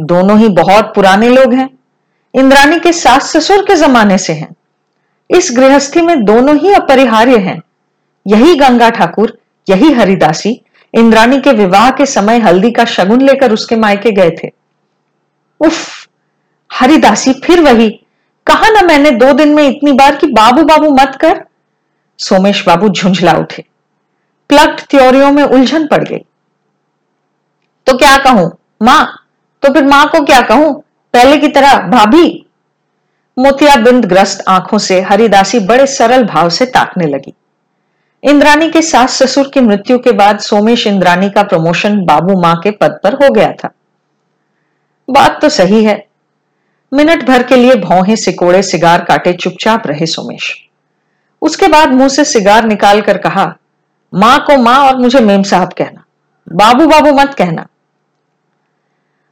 दोनों 0.00 0.38
ही 0.38 0.48
बहुत 0.48 0.92
पुराने 0.94 1.28
लोग 1.28 1.54
हैं। 1.54 1.78
इंद्राणी 2.34 2.78
के 2.78 2.92
सास 2.92 3.36
ससुर 3.36 3.64
के 3.64 3.74
जमाने 3.74 4.18
से 4.18 4.32
हैं। 4.32 4.54
इस 5.30 5.52
गृहस्थी 5.56 6.00
में 6.00 6.24
दोनों 6.24 6.56
ही 6.56 6.72
अपरिहार्य 6.72 7.36
हैं। 7.36 7.62
यही 8.26 8.56
गंगा 8.56 8.90
ठाकुर, 8.90 9.38
यही 9.68 9.92
हरिदासी, 9.92 10.62
इंद्राणी 10.94 11.40
के 11.40 11.52
विवाह 11.52 11.90
के 11.90 12.06
समय 12.06 12.38
हल्दी 12.38 12.70
का 12.70 12.84
शगुन 12.84 13.20
लेकर 13.20 13.52
उसके 13.52 13.76
मायके 13.76 14.10
गए 14.10 14.30
थे। 14.30 14.50
उफ! 15.60 16.08
हरिदासी 16.72 17.32
फिर 17.32 17.60
वही 17.60 18.01
कहा 18.46 18.68
ना 18.68 18.82
मैंने 18.82 19.10
दो 19.10 19.32
दिन 19.32 19.54
में 19.54 19.68
इतनी 19.68 19.92
बार 19.92 20.16
कि 20.16 20.26
बाबू 20.26 20.62
बाबू 20.62 20.90
मत 20.90 21.18
कर? 21.20 21.44
सोमेश 22.18 22.66
बाबू 22.66 22.88
झुंझला 22.88 23.32
उठे। 23.32 23.64
प्लग्ड 24.48 24.80
त्योरियों 24.80 25.32
में 25.32 25.42
उलझन 25.42 25.86
पड़ 25.86 26.04
गई। 26.04 26.18
तो 27.86 27.96
क्या 27.98 28.16
कहूँ? 28.16 28.50
माँ 28.82 29.28
तो 29.62 29.72
फिर 29.72 29.84
माँ 29.84 30.08
को 30.08 30.24
क्या 30.24 30.40
कहूँ? 30.40 30.82
पहले 31.14 31.36
की 31.36 31.48
तरह 31.48 31.78
भाभी? 31.78 32.46
मोतियाबिंद 33.38 34.04
ग्रस्त 34.04 34.44
आँखों 34.48 34.78
से 34.78 35.00
हरिदासी 35.00 35.58
बड़े 35.58 35.86
सरल 35.86 36.24
भाव 36.24 36.48
से 36.48 36.66
ताकने 36.66 37.06
लगी। 37.06 37.34
इंद्राणी 38.22 38.70
के 38.70 38.82
सास 38.82 39.22
ससुर 39.22 39.50
की 39.54 39.60
मृत्यु 39.60 39.98
के 39.98 40.12
बाद 40.12 40.38
सोमेश 40.38 40.86
इंद्राणी 40.86 41.30
का 41.30 41.42
प्रमोशन 41.42 42.04
बाबू 42.04 42.40
माँ 42.40 42.54
के 42.56 42.70
पद 42.70 43.00
पर 43.04 43.14
हो 43.14 43.30
गया 43.30 43.52
था। 43.52 43.70
बात 45.10 45.38
तो 45.42 45.48
सही 45.48 45.84
है। 45.84 46.08
मिनट 46.92 47.24
भर 47.24 47.42
के 47.42 47.56
लिए 47.56 47.74
भौहे 47.74 48.16
सिकोड़े 48.16 48.62
सिगार 48.62 49.04
काटे 49.04 49.32
चुपचाप 49.32 49.86
रहे 49.86 50.06
सोमेश। 50.06 50.54
उसके 51.42 51.68
बाद 51.68 51.92
मुँह 51.92 52.08
से 52.08 52.24
सिगार 52.24 52.64
निकाल 52.64 53.00
कर 53.00 53.18
कहा, 53.18 53.44
माँ 54.12 54.38
को 54.40 54.56
माँ 54.56 54.78
और 54.78 54.96
मुझे 54.96 55.20
मेम 55.20 55.42
साहब 55.42 55.72
कहना, 55.72 56.04
बाबू 56.46 56.86
बाबू 56.86 57.12
मत 57.12 57.34
कहना। 57.34 57.66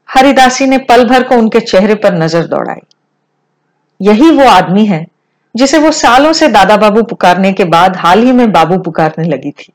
हरिदासी 0.08 0.66
ने 0.66 0.78
पल 0.80 1.04
भर 1.04 1.22
को 1.22 1.34
उनके 1.34 1.60
चेहरे 1.60 1.94
पर 1.94 2.14
नज़र 2.14 2.46
दौड़ाई। 2.46 2.80
यही 4.00 4.30
वो 4.30 4.46
आदमी 4.48 4.84
है, 4.86 5.06
जिसे 5.54 5.78
वो 5.78 5.90
सालों 5.92 6.32
से 6.32 6.48
दादा 6.48 6.76
बाबू 6.76 7.02
पुकारने 7.02 7.52
के 7.52 7.64
बाद 7.66 7.96
हाल 7.96 8.22
ही 8.22 8.32
में 8.32 8.50
बाबू 8.52 8.78
पुकारने 8.78 9.28
लगी 9.28 9.50
थी। 9.50 9.72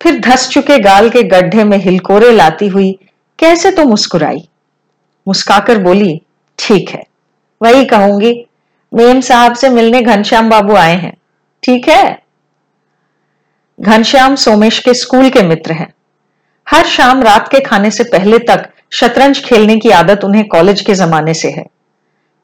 फिर 0.00 0.20
धस 0.20 0.48
चुके 0.48 0.78
गाल 0.78 1.08
के 1.10 1.22
गड्ढे 1.22 1.64
में 1.64 1.76
हिलकोरे 1.78 2.30
लाती 2.32 2.68
हुई, 2.68 2.92
कैसे 3.38 3.70
तो 3.70 3.84
मुस्कुराई? 3.84 4.48
मुस्काकर 5.26 5.78
बोली 5.78 6.20
ठीक 6.58 6.90
है। 6.90 7.04
वही 7.62 7.84
कहूँगी, 7.84 8.46
मेम 8.94 9.20
साहब 9.20 9.54
से 9.54 9.68
मिलने 9.68 10.02
घनश्याम 10.02 10.50
बाबू 10.50 10.74
आए 10.74 10.96
हैं। 10.96 11.16
ठीक 11.62 11.88
है? 11.88 12.22
घनश्याम 13.80 14.34
सोमेश 14.34 14.78
के 14.78 14.94
स्कूल 14.94 15.30
के 15.30 15.42
मित्र 15.42 15.72
हैं। 15.72 15.94
हर 16.68 16.84
शाम 16.84 17.22
रात 17.22 17.48
के 17.48 17.60
खाने 17.60 17.90
से 17.90 18.04
पहले 18.04 18.38
तक 18.38 18.68
शतरंज 18.90 19.44
खेलने 19.44 19.76
की 19.76 19.90
आदत 19.90 20.24
उन्हें 20.24 20.48
कॉलेज 20.48 20.80
के 20.80 20.94
जमाने 20.94 21.34
से 21.34 21.50
है। 21.50 21.64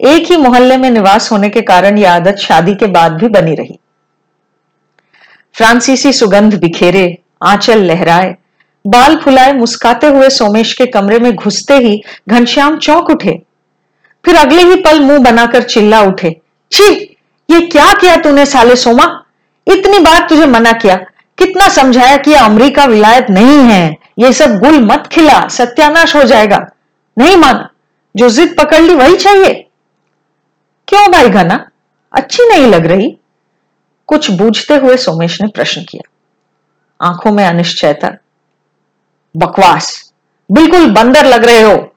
एक 0.00 0.30
ही 0.30 0.36
मोहल्ले 0.36 0.76
में 0.76 0.90
निवास 0.90 1.32
होने 1.32 1.48
के 1.48 1.60
कारण 1.60 1.98
यह 1.98 2.12
आदत 2.12 2.36
शादी 2.36 2.74
के 2.74 2.86
बाद 2.86 3.12
भी 3.12 3.28
बनी 3.28 3.54
रही। 3.54 3.78
फ्रांसीसी 5.54 6.12
सुगंध 6.12 6.60
बिखेरे, 6.60 7.18
आंचल 7.46 7.84
लहराए, 7.84 8.36
बाल 8.86 9.16
फुलाए, 9.16 9.52
मुस्काते 9.52 10.06
हुए 10.06 10.30
सोमेश 10.30 10.72
के 10.72 10.86
कमरे 10.86 11.18
में 11.18 11.34
घुसते 11.34 11.74
ही 11.74 12.02
घनश्याम 12.28 12.78
चौंक 12.78 13.10
उठे। 13.10 13.42
फिर 14.24 14.36
अगले 14.36 14.62
ही 14.62 14.76
पल 14.76 15.00
मुँह 15.00 15.18
बनाकर 15.18 15.62
चिल्ला 15.62 16.00
उठे। 16.00 16.40
छी 16.72 17.16
ये 17.50 17.60
क्या 17.60 17.92
किया 17.92 18.16
तूने 18.16 18.46
साले 18.46 18.76
सोमा? 18.76 19.24
इतनी 19.66 19.98
बार 19.98 20.28
तुझे 20.28 20.46
मना 20.46 20.72
किया। 20.72 20.96
कितना 21.38 21.68
समझाया 21.68 22.16
कि 22.16 22.34
अमरीका 22.34 22.84
विलायत 22.84 23.26
नहीं 23.30 23.58
है। 23.58 23.96
ये 24.18 24.32
सब 24.32 24.58
गुल 24.58 24.80
मत 24.80 25.08
खिला, 25.12 25.48
सत्यानाश 25.48 26.16
हो 26.16 26.24
जाएगा। 26.24 26.70
नहीं 27.18 27.36
माना, 27.36 27.70
जो 28.16 28.28
जिद 28.28 28.56
पकड़ 28.58 28.80
ली 28.80 28.94
वही 28.94 29.16
चाहिए। 29.16 29.66
क्यों 30.88 31.12
भाई 31.12 31.28
घना 31.28 31.70
अच्छी 32.12 32.48
नहीं 32.48 32.66
लग 32.66 32.86
रही? 32.86 33.16
कुछ 34.06 34.30
बूझते 34.30 34.76
हुए 34.76 34.96
सोमेश 34.96 35.40
ने 35.40 35.48
प्रश्न 35.48 35.82
किया। 35.82 36.08
आँखों 37.06 37.32
में 37.32 37.46
अनिश्चयता। 37.46 38.10
बकवास। 39.36 40.12
बिल्कुल 40.52 40.90
बंदर 40.90 41.24
लग 41.24 41.44
रहे 41.44 41.62
हो। 41.62 41.94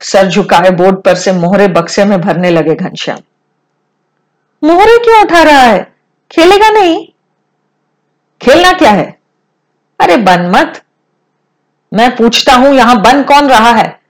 सर 0.00 0.28
झुकाए 0.28 0.70
बोर्ड 0.70 0.96
पर 0.96 1.14
से 1.14 1.32
मोहरे 1.32 1.68
बक्से 1.68 2.04
में 2.04 2.20
भरने 2.20 2.50
लगे 2.50 2.74
घनश्याम। 2.74 3.18
मोहरे 4.62 4.98
क्यों 4.98 5.22
उठा 5.22 5.42
रहा 5.42 5.60
है? 5.60 5.92
खेलेगा 6.30 6.70
नहीं। 6.70 7.06
खेलना 8.40 8.72
क्या 8.72 8.90
है? 8.90 9.18
अरे 10.00 10.16
बन 10.16 10.50
मत। 10.56 10.82
मैं 11.92 12.16
पूछता 12.16 12.54
हूँ, 12.54 12.74
यहाँ 12.74 13.00
बन 13.02 13.22
कौन 13.22 13.48
रहा 13.48 13.72
है? 13.72 14.00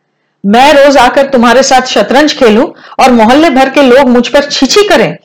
मैं 0.46 0.72
रोज 0.74 0.96
आकर 0.96 1.29
तुम्हारे 1.29 1.62
साथ 1.62 1.81
शतरंज 1.81 2.35
खेलूं 2.35 2.66
और 3.05 3.12
मोहल्ले 3.12 3.50
भर 3.50 3.70
के 3.70 3.83
लोग 3.83 4.09
मुझ 4.09 4.29
पर 4.29 4.44
छीछी 4.44 4.88
करें। 4.88 5.16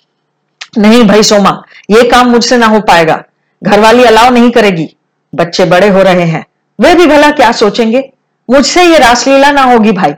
नहीं 0.77 1.03
भाई 1.03 1.23
सोमा, 1.23 1.63
ये 1.91 2.09
काम 2.09 2.29
मुझसे 2.29 2.57
ना 2.57 2.65
हो 2.65 2.79
पाएगा। 2.79 3.23
घरवाली 3.63 4.03
अलाव 4.03 4.33
नहीं 4.33 4.51
करेगी। 4.51 4.95
बच्चे 5.35 5.65
बड़े 5.65 5.87
हो 5.87 6.01
रहे 6.01 6.23
हैं। 6.23 6.45
वे 6.79 6.95
भी 6.95 7.05
भला 7.05 7.31
क्या 7.31 7.51
सोचेंगे? 7.51 8.11
मुझसे 8.49 8.83
ये 8.83 8.97
रासलीला 8.99 9.51
ना 9.51 9.63
होगी 9.63 9.91
भाई। 9.91 10.13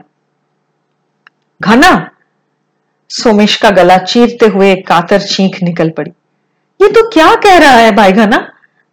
घना। 1.60 2.10
सोमेश 3.10 3.56
का 3.56 3.70
गला 3.70 3.96
चीरते 3.98 4.46
हुए 4.46 4.74
कातर 4.76 5.20
चीख 5.20 5.62
निकल 5.62 5.90
पड़ी। 5.90 6.10
ये 6.80 6.88
तो 6.88 7.08
क्या 7.10 7.34
कह 7.34 7.58
रहा 7.58 7.70
है 7.70 7.90
भाई 7.92 8.12
घना? 8.12 8.36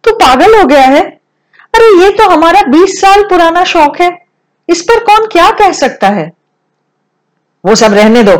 तू 0.04 0.12
पागल 0.12 0.58
हो 0.58 0.64
गया 0.64 0.84
है। 0.84 1.04
अरे 1.74 2.04
ये 2.04 2.10
तो 2.10 2.28
हमारा 2.28 2.62
बीस 2.62 3.00
साल 3.00 3.22
पुराना 3.22 3.64
शौक 3.64 4.00
है। 4.00 4.10
इस 4.68 4.82
पर 4.82 5.04
कौन 5.04 5.26
क्या 5.26 5.50
कह 5.50 5.72
सकता 5.72 6.08
है? 6.08 6.32
वो 7.64 7.74
सब 7.74 7.94
रहने 7.94 8.22
दो। 8.22 8.36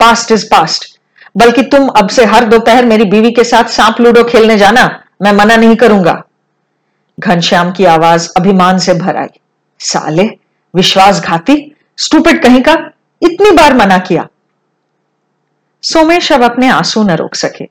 पास्ट 0.00 0.32
इज़ 0.32 0.46
पास्ट 0.46 0.98
बल्कि 1.36 1.62
तुम 1.62 1.88
अब 1.88 2.08
से 2.08 2.24
हर 2.24 2.44
दोपहर 2.44 2.84
मेरी 2.84 3.04
बीवी 3.04 3.32
के 3.32 3.44
साथ 3.44 3.64
सांप 3.64 4.00
लूडो 4.00 4.24
खेलने 4.24 4.58
जाना, 4.58 5.02
मैं 5.22 5.32
मना 5.32 5.56
नहीं 5.56 5.76
करूँगा। 5.76 6.22
घनश्याम 7.20 7.72
की 7.72 7.84
आवाज़ 7.84 8.28
अभिमान 8.36 8.78
से 8.78 8.94
भर 8.94 9.16
आई। 9.16 9.40
साले, 9.78 10.30
विश्वासघाती 10.74 11.76
स्टूपिड 11.98 12.42
कहीं 12.42 12.62
का? 12.62 12.74
इतनी 13.22 13.50
बार 13.50 13.74
मना 13.74 13.98
किया। 13.98 14.26
सोमेश 15.82 16.30
अब 16.32 16.42
अपने 16.42 16.68
आँसू 16.68 17.02
न 17.02 17.16
रोक 17.16 17.34
सके। 17.34 17.68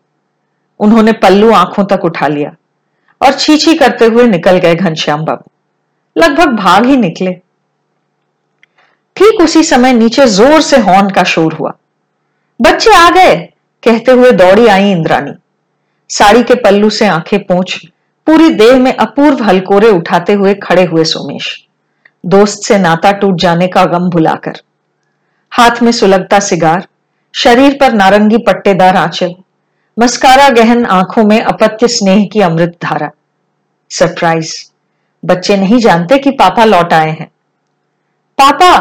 उन्होंने 0.80 1.12
पल्लू 1.14 1.52
आँखों 1.54 1.84
तक 1.86 2.06
उठा 2.06 2.28
लिया 2.28 2.56
और 3.22 3.34
छीछी 3.34 3.74
करते 3.78 4.06
हुए 4.06 4.26
निकल 4.28 4.58
गए 4.58 4.76
घनश्याम 4.76 5.26
बाबू। 5.26 5.52
लगभग 6.16 6.56
भाग 6.56 6.86
ही 6.86 6.98
निकले। 6.98 7.32
ठीक 9.16 9.42
उसी 9.42 9.64
समय 9.64 9.94
नीचे 9.94 10.26
ज़ोर 10.28 10.62
से 10.62 10.78
हॉर्न 10.80 11.10
का 11.10 11.24
शोर 11.24 11.54
हुआ। 11.54 11.74
बच्चे 12.60 12.94
आ 12.96 13.10
गए, 13.10 13.36
कहते 13.84 14.12
हुए 14.12 14.32
दौड़ी 14.32 14.68
आई 14.68 14.92
इंद्रानी। 14.92 15.32
साड़ी 16.10 16.44
के 16.44 16.56
पल्लू 16.56 16.90
से 16.90 17.08
आँखें 17.08 17.40
पोंछ 17.46 17.78
पूरी 18.28 18.50
देह 18.50 18.80
में 18.80 18.94
अपूर्व 18.94 19.44
हलकोरे 19.44 19.90
उठाते 19.90 20.34
हुए 20.34 20.54
खड़े 20.54 20.84
हुए 20.84 21.04
सोमेश। 21.04 21.50
दोस्त 22.26 22.64
से 22.64 22.78
नाता 22.78 23.12
टूट 23.12 23.36
जाने 23.36 23.68
का 23.68 23.86
गम 23.88 24.10
भुलाकर। 24.10 24.62
हाथ 25.52 25.82
में 25.82 25.92
सुलगता 25.92 26.40
सिगार, 26.40 26.88
शरीर 27.36 27.78
पर 27.80 27.94
नारंगी 27.94 28.38
पट्टेदार 28.38 28.96
आंचल, 28.96 29.36
मस्कारा 30.00 30.50
गहन 30.50 30.86
आँखों 30.86 31.24
में 31.24 31.42
अपत्य 31.42 31.88
स्नेह 31.88 32.26
की 32.26 32.42
अमृत 32.42 32.78
धारा। 32.84 33.12
सरप्राइज़ 33.90 34.72
बच्चे 35.26 35.58
नहीं 35.58 35.80
जानते 35.80 36.18
कि 36.18 36.32
पापा 36.32 36.66
लौट 36.66 36.94
आए 36.94 37.10
हैं। 37.10 37.32
पापा! 38.38 38.80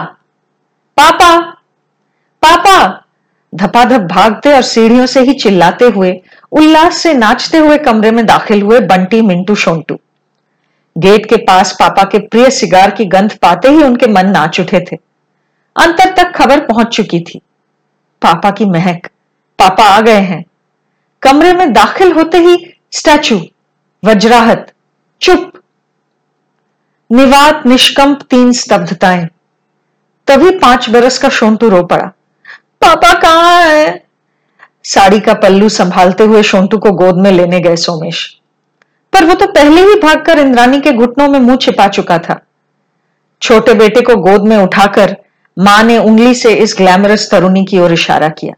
पापा! 0.96 1.40
पापा! 2.42 3.04
धपाधप 3.54 4.00
भागते 4.00 4.52
और 4.52 4.62
सीढ़ियों 4.62 5.06
से 5.06 5.20
ही 5.20 5.34
चिल्लाते 5.34 5.84
हुए, 5.84 6.22
उल्लास 6.52 6.96
से 6.96 7.14
नाचते 7.14 7.58
हुए 7.58 7.78
कमरे 7.78 8.10
में 8.10 8.26
दाखिल 8.26 8.62
हुए 8.62 8.80
बंटी 8.80 9.22
मिंटू 9.22 9.54
शोंटू। 9.54 9.98
गेट 10.98 11.26
के 11.26 11.36
पास 11.36 11.72
पापा 11.72 12.04
के 12.04 12.18
प्रिय 12.18 12.50
सिगार 12.50 12.90
की 12.90 13.04
गंध 13.04 13.32
पाते 13.32 13.68
ही 13.68 13.82
उनके 13.82 14.06
मन 14.06 14.26
नाच 14.26 14.60
उठे 14.60 14.80
थे। 14.80 15.05
अंतर 15.76 16.12
तक 16.12 16.32
खबर 16.36 16.60
पहुँच 16.60 16.86
चुकी 16.86 17.20
थी। 17.20 17.38
पापा 18.22 18.50
की 18.50 18.64
महक। 18.64 19.06
पापा 19.58 19.84
आ 19.84 20.00
गए 20.00 20.20
हैं। 20.20 20.44
कमरे 21.22 21.52
में 21.52 21.72
दाखिल 21.72 22.12
होते 22.12 22.38
ही 22.38 22.74
स्टैचू, 22.92 23.40
वज्राहत, 24.04 24.72
चुप। 25.20 25.52
निवात, 27.12 27.66
निष्कंप 27.66 28.22
तीन 28.22 28.52
स्तब्धताएँ। 28.52 29.28
तभी 30.26 30.50
पाँच 30.50 30.90
बरस 30.90 31.18
का 31.18 31.28
शोंटू 31.28 31.68
रो 31.68 31.82
पड़ा। 31.82 32.06
पापा 32.80 33.14
कहाँ 33.20 33.62
है? 33.62 34.04
साड़ी 34.84 35.20
का 35.20 35.34
पल्लू 35.34 35.68
संभालते 35.68 36.24
हुए 36.24 36.42
शोंटू 36.42 36.78
को 36.78 36.90
गोद 36.90 37.16
में 37.16 37.32
लेने 37.32 37.60
गए 37.60 37.76
सोमेश। 37.76 38.40
पर 39.12 39.24
वो 39.24 39.34
तो 39.34 39.46
पहले 39.46 39.80
ही 39.80 39.94
भागकर 39.94 40.38
इंद्रानी 40.38 40.80
के 40.80 40.92
घुटनों 40.92 41.28
में 41.28 41.40
मुँह 41.40 41.56
छिपा 41.56 41.88
चुका 41.88 42.18
था। 42.18 42.40
छोटे 43.42 43.74
बेटे 43.74 44.00
को 44.00 44.16
गोद 44.16 44.42
में 44.42 44.56
उठाकर 44.56 45.16
माँ 45.58 45.82
ने 45.82 45.98
उंगली 45.98 46.34
से 46.34 46.54
इस 46.54 46.74
ग्लैमरस 46.78 47.30
तरुणी 47.30 47.64
की 47.64 47.78
ओर 47.78 47.92
इशारा 47.92 48.28
किया। 48.28 48.54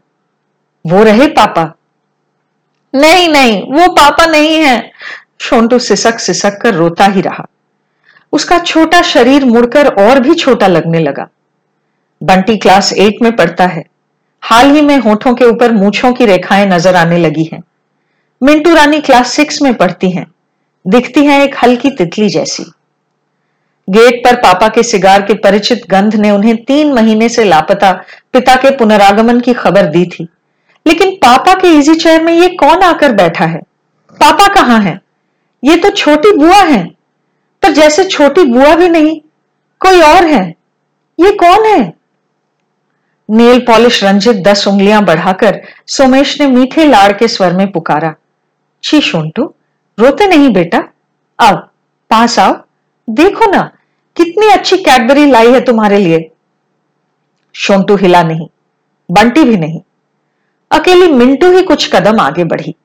वो 0.85 1.03
रहे 1.03 1.27
पापा? 1.27 1.73
नहीं 2.95 3.29
नहीं, 3.29 3.61
वो 3.63 3.87
पापा 3.87 4.25
नहीं 4.25 4.55
है। 4.55 4.91
शोंटू 5.41 5.79
सिसक 5.79 6.19
सिसक 6.19 6.61
कर 6.61 6.73
रोता 6.73 7.05
ही 7.05 7.21
रहा। 7.21 7.45
उसका 8.33 8.59
छोटा 8.59 9.01
शरीर 9.01 9.45
मुड़कर 9.45 9.87
और 9.87 10.19
भी 10.19 10.35
छोटा 10.35 10.67
लगने 10.67 10.99
लगा। 10.99 11.27
बंटी 12.23 12.57
क्लास 12.57 12.93
एट 12.93 13.15
में 13.21 13.35
पढ़ता 13.35 13.65
है। 13.65 13.83
हाल 14.41 14.71
ही 14.71 14.81
में 14.81 14.97
होठों 14.97 15.35
के 15.35 15.45
ऊपर 15.45 15.71
मूछों 15.71 16.13
की 16.13 16.25
रेखाएँ 16.25 16.65
नज़र 16.65 16.95
आने 16.95 17.17
लगी 17.17 17.49
हैं। 17.53 17.63
मिंटू 18.43 18.73
रानी 18.75 19.01
क्लास 19.01 19.31
सिक्स 19.31 19.61
में 19.61 19.73
पढ़ती 19.73 20.11
हैं। 20.11 20.27
दिखती 20.87 21.25
हैं 21.25 21.43
एक 21.43 21.55
हल्की 21.63 21.89
तितली 21.89 22.29
जैसी। 22.29 22.71
गेट 23.89 24.25
पर 24.25 24.35
पापा 24.35 24.67
के 24.67 24.83
सिगार 24.83 25.21
के 25.21 25.33
परिचित 25.33 25.81
गंध 25.89 26.15
ने 26.15 26.31
उन्हें 26.31 26.63
तीन 26.63 26.93
महीने 26.93 27.29
से 27.29 27.43
लापता 27.43 27.91
पिता 28.33 28.55
के 28.55 28.71
पुनरागमन 28.71 29.39
की 29.39 29.53
खबर 29.53 29.85
दी 29.85 30.05
थी। 30.05 30.27
लेकिन 30.87 31.11
पापा 31.11 31.53
के 31.53 31.67
इजी 31.67 31.95
चेयर 31.95 32.23
में 32.23 32.33
ये 32.33 32.49
कौन 32.49 32.81
आकर 32.81 33.11
बैठा 33.11 33.45
है? 33.45 33.61
पापा 34.13 34.47
कहाँ 34.47 34.81
है? 34.81 35.01
ये 35.63 35.75
तो 35.75 35.89
छोटी 35.89 36.37
बुआ 36.37 36.63
है। 36.63 36.87
पर 37.63 37.71
जैसे 37.71 38.03
छोटी 38.03 38.43
बुआ 38.43 38.75
भी 38.75 38.89
नहीं, 38.89 39.21
कोई 39.79 40.01
और 40.01 40.25
है? 40.25 40.55
ये 41.19 41.31
कौन 41.31 41.65
है? 41.65 41.93
नेल 43.29 43.59
पॉलिश 43.59 44.03
रंजित 44.03 44.35
दस 44.35 44.67
उंगलियाँ 44.67 45.05
बढ़ाकर 45.05 45.61
सोमेश 45.87 46.41
ने 46.41 46.47
मीठे 46.47 46.85
लाड़ 46.85 47.13
के 47.13 47.27
स्वर 47.27 47.53
में 47.53 47.71
पुकारा। 47.71 48.15
छी, 48.83 49.01
शोंटू, 49.01 49.53
रोते 49.99 50.27
नहीं 50.27 50.49
बेटा। 50.49 50.83
आओ, 51.39 51.55
पास 52.09 52.39
आओ। 52.39 52.63
देखो 53.09 53.51
ना 53.51 53.71
कितनी 54.19 54.47
अच्छी 54.47 54.77
कैडबरी 54.77 55.25
लाई 55.25 55.51
है 55.51 55.59
तुम्हारे 55.61 55.97
लिए? 55.97 56.31
शोंटू 57.53 57.95
हिला 57.95 58.23
नहीं, 58.23 58.47
बंटी 59.11 59.43
भी 59.43 59.57
नहीं। 59.57 59.81
अकेली 60.71 61.07
मिंटू 61.07 61.51
ही 61.51 61.61
कुछ 61.63 61.95
कदम 61.95 62.19
आगे 62.19 62.43
बढ़ी। 62.43 62.75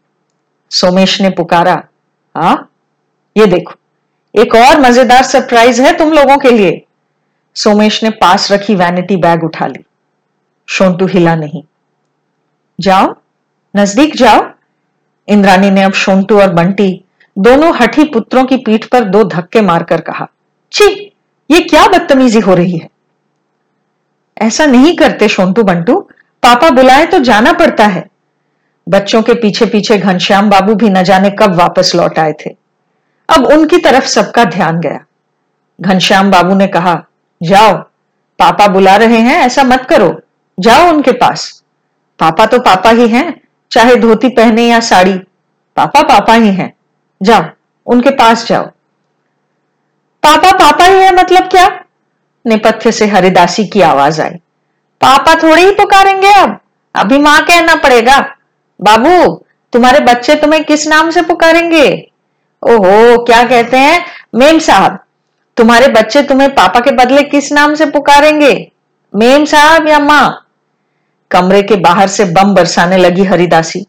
सोमेश 0.70 1.20
ने 1.20 1.30
पुकारा, 1.30 1.74
हा, 2.36 2.68
ये 3.36 3.46
देखो, 3.46 3.74
एक 4.34 4.54
और 4.54 4.80
मज़ेदार 4.80 5.22
सरप्राइज़ 5.22 5.82
है 5.82 5.96
तुम 5.98 6.12
लोगों 6.12 6.38
के 6.38 6.50
लिए। 6.50 6.84
सोमेश 7.54 8.02
ने 8.02 8.10
पास 8.10 8.52
रखी 8.52 8.74
वैनिटी 8.74 9.16
बैग 9.16 9.44
उठा 9.44 9.66
ली। 9.66 9.84
शोंटू 10.68 11.06
हिला 11.06 11.34
नहीं। 11.34 11.62
जाओ, 12.80 13.14
नज़दीक 13.76 14.16
जाओ। 14.16 14.50
इंद्रानी 15.28 15.70
ने 15.70 15.82
अब 15.82 15.92
शोंटू 15.92 16.40
और 16.40 16.52
बंटी, 16.52 17.04
दोनों 17.38 17.74
हठी 17.76 18.04
पुत्रों 18.04 18.44
की 18.44 18.56
पीठ 18.56 18.84
पर 18.84 19.04
दो 19.04 19.24
धक्के 19.24 19.60
मारकर 19.60 20.00
कहा, 20.00 20.28
छी 20.72 21.13
ये 21.50 21.60
क्या 21.60 21.86
बदतमीजी 21.86 22.40
हो 22.40 22.54
रही 22.54 22.76
है? 22.76 22.88
ऐसा 24.42 24.66
नहीं 24.66 24.96
करते 24.96 25.28
शोंटू 25.28 25.62
बंटू। 25.62 26.00
पापा 26.42 26.70
बुलाए 26.70 27.06
तो 27.06 27.18
जाना 27.18 27.52
पड़ता 27.52 27.86
है। 27.86 28.06
बच्चों 28.88 29.22
के 29.22 29.34
पीछे 29.34 29.66
पीछे 29.66 29.98
घनश्याम 29.98 30.50
बाबू 30.50 30.74
भी 30.74 30.90
न 30.90 31.02
जाने 31.02 31.30
कब 31.30 31.54
वापस 31.54 31.92
लौट 31.94 32.18
आए 32.18 32.32
थे। 32.32 32.56
अब 33.28 33.44
उनकी 33.44 33.78
तरफ़ 33.78 34.04
सबका 34.04 34.44
ध्यान 34.44 34.80
गया। 34.80 35.04
घनश्याम 35.80 36.30
बाबू 36.30 36.54
ने 36.54 36.66
कहा, 36.66 37.04
जाओ, 37.42 37.76
पापा 38.38 38.66
बुला 38.66 38.96
रहे 38.96 39.18
हैं, 39.18 39.36
ऐसा 39.36 39.62
मत 39.62 39.86
करो। 39.90 40.20
जाओ 40.60 40.88
उनके 40.88 41.12
पास। 41.12 41.62
पापा 42.18 42.46
तो 42.46 42.58
पापा 42.58 42.90
ही 42.90 43.08
हैं, 43.08 43.40
चाहे 43.70 43.96
धोती 43.96 44.28
पहने 44.28 44.68
या 44.68 44.80
साड़ी। 44.80 45.18
पापा 45.76 46.02
पापा 46.02 46.34
ही 46.34 46.48
हैं। 46.48 46.74
जाओ, 47.22 47.44
उनके 47.86 48.10
पास 48.10 48.46
जाओ। 48.46 48.70
पापा 50.24 50.52
पापा 50.52 50.84
ही 50.84 51.00
है 51.00 51.14
मतलब 51.14 51.42
क्या? 51.42 51.80
नेपथ्य 52.46 52.92
से 52.92 53.06
हरिदासी 53.06 53.66
की 53.66 53.80
आवाज़ 53.80 54.22
आई। 54.22 54.30
पापा 55.00 55.34
थोड़े 55.34 55.62
ही 55.62 55.70
पुकारेंगे 55.70 56.32
अब। 56.32 56.60
अभी 56.94 57.18
माँ 57.18 57.44
कहना 57.44 57.74
पड़ेगा, 57.74 58.18
बाबू, 58.82 59.44
तुम्हारे 59.72 60.00
बच्चे 60.00 60.34
तुम्हें 60.34 60.64
किस 60.64 60.88
नाम 60.88 61.10
से 61.10 61.22
पुकारेंगे? 61.22 62.10
ओहो, 62.62 63.24
क्या 63.24 63.44
कहते 63.44 63.76
हैं? 63.76 64.06
मेम 64.34 64.58
साहब, 64.58 64.98
तुम्हारे 65.56 65.88
बच्चे 65.88 66.22
तुम्हें 66.22 66.50
पापा 66.50 66.80
के 66.80 66.90
बदले 66.90 67.22
किस 67.22 67.52
नाम 67.52 67.74
से 67.74 67.86
पुकारेंगे? 67.86 68.72
मेम 69.16 69.44
साहब 69.44 69.88
या 69.88 69.98
माँ? 69.98 70.46
कमरे 71.30 71.62
के 71.62 71.76
बाहर 71.76 72.08
से 72.08 72.24
बम 72.24 72.54
बरसाने 72.54 72.96
लगी 72.96 73.24
हरिदासी। 73.24 73.86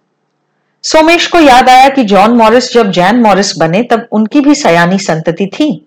सोमेश 0.84 1.28
को 1.28 1.40
याद 1.40 1.70
आया 1.70 1.90
कि 1.90 2.04
जॉन 2.04 2.32
मॉरिस 2.32 2.74
जब 2.74 2.92
जैन 2.92 3.16
मॉरिस 3.16 3.58
बने, 3.58 3.84
तब 3.84 4.08
उनकी 4.12 4.42
भी 4.42 4.56
सयानी 4.56 5.00
संतति 5.00 5.46
थी। 5.46 5.85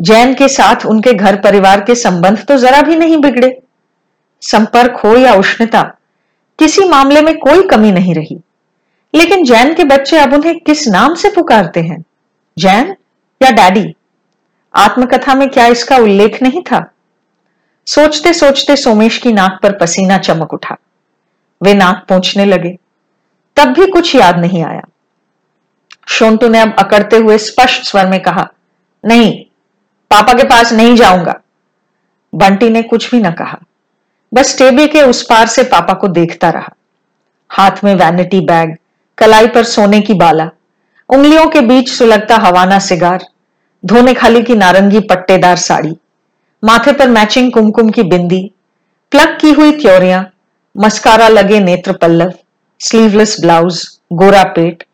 जैन 0.00 0.34
के 0.34 0.48
साथ 0.48 0.86
उनके 0.86 1.12
घर 1.12 1.36
परिवार 1.36 1.80
के 1.80 1.94
संबंध 1.94 2.44
तो 2.44 2.56
जरा 2.56 2.82
भी 2.82 2.96
नहीं 2.96 3.16
बिगड़े। 3.16 3.62
संपर्क 4.42 4.96
हो 4.96 5.16
या 5.16 5.34
उष्णता, 5.34 5.82
किसी 6.58 6.88
मामले 6.88 7.22
में 7.22 7.38
कोई 7.38 7.68
कमी 7.68 7.92
नहीं 7.92 8.14
रही। 8.14 8.40
लेकिन 9.14 9.44
जैन 9.44 9.74
के 9.74 9.84
बच्चे 9.84 10.18
अब 10.18 10.32
उन्हें 10.32 10.60
किस 10.60 10.88
नाम 10.88 11.14
से 11.14 11.30
पुकारते 11.30 11.80
हैं? 11.80 12.04
जैन 12.58 12.96
या 13.42 13.50
डैडी? 13.50 13.94
आत्मकथा 14.74 15.34
में 15.34 15.48
क्या 15.48 15.66
इसका 15.66 15.96
उल्लेख 15.96 16.42
नहीं 16.42 16.62
था? 16.62 16.92
सोचते 17.86 18.32
सोचते 18.32 18.76
सोमेश 18.76 19.18
की 19.18 19.32
नाक 19.32 19.60
पर 19.62 19.72
पसीना 19.72 20.18
चमक 20.18 20.54
उठा। 20.54 20.76
वे 21.62 21.74
नाक 21.74 22.06
पहुँचने 22.08 22.44
लगे। 22.44 22.78
तब 23.56 23.64
भी 23.64 23.86
कुछ 23.86 24.14
याद 24.14 24.38
नहीं 24.38 24.64
आया। 24.64 24.82
शोंटू 26.08 26.48
ने 26.48 26.60
अब 26.60 26.76
अकड़ते 26.78 27.16
हुए 27.16 27.38
स्पष्ट 27.38 27.82
स्वर 27.82 28.06
में 28.06 28.22
कहा, 28.22 28.50
नहीं 29.04 29.43
पापा 30.14 30.32
के 30.32 30.44
पास 30.44 30.72
नहीं 30.72 30.94
जाऊँगा। 30.96 31.40
बंटी 32.32 32.68
ने 32.70 32.82
कुछ 32.82 33.10
भी 33.10 33.20
न 33.20 33.30
कहा। 33.30 33.58
बस 34.32 34.56
टेबल 34.58 34.86
के 34.86 35.02
उस 35.02 35.22
पार 35.22 35.46
से 35.46 35.62
पापा 35.64 35.94
को 35.94 36.08
देखता 36.10 36.50
रहा। 36.50 36.72
हाथ 37.50 37.82
में 37.84 37.94
वैनिटी 37.94 38.40
बैग 38.40 38.76
कलाई 39.18 39.46
पर 39.46 39.64
सोने 39.64 40.00
की 40.00 40.14
बाला, 40.14 40.48
उंगलियों 41.10 41.46
के 41.46 41.60
बीच 41.60 41.88
सुलगता 41.88 42.36
हवाना 42.36 42.78
सिगार, 42.78 43.26
धोने 43.84 44.14
खाली 44.14 44.42
की 44.42 44.54
नारंगी 44.54 45.00
पट्टेदार 45.00 45.56
साड़ी, 45.56 45.94
माथे 46.62 46.92
पर 46.92 47.08
मैचिंग 47.08 47.52
कुमकुम 47.52 47.90
की 47.90 48.02
बिंदी 48.04 48.42
प्लग 49.12 49.38
की 49.40 49.52
हुई 49.52 49.72
त्योरियाँ 49.72 50.24
मस्कारा 50.74 51.28
लगे 51.28 51.60
नेत्र 51.60 51.92
पल्लव 51.92 52.32
स्लीवलेस 52.80 53.36
ब्लाउज 53.40 53.84
गोरा 54.12 54.42
पेट। 54.54 54.84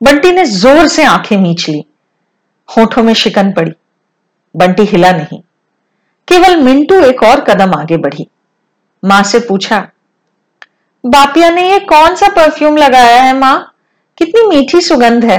बंटी 0.00 0.32
ने 0.32 0.44
ज़ोर 0.46 0.86
से 0.88 1.04
आँखें 1.04 1.36
मीच 1.36 1.68
ली। 1.68 1.84
होठों 2.68 3.02
में 3.02 3.14
शिकन 3.14 3.52
पड़ी। 3.52 3.72
बंटी 4.54 4.82
हिला 4.82 5.10
नहीं। 5.12 5.40
केवल 6.28 6.56
मिंटू 6.56 7.00
एक 7.00 7.22
और 7.22 7.40
कदम 7.40 7.74
आगे 7.74 7.96
बढ़ी। 7.96 8.26
माँ 9.02 9.22
से 9.22 9.38
पूछा, 9.38 9.86
बापिया 11.04 11.50
ने 11.50 11.70
ये 11.70 11.78
कौन 11.78 12.14
सा 12.14 12.28
परफ्यूम 12.28 12.76
लगाया 12.76 13.22
है 13.22 13.36
माँ? 13.38 13.74
कितनी 14.18 14.46
मीठी 14.48 14.80
सुगंध 14.80 15.24
है। 15.24 15.38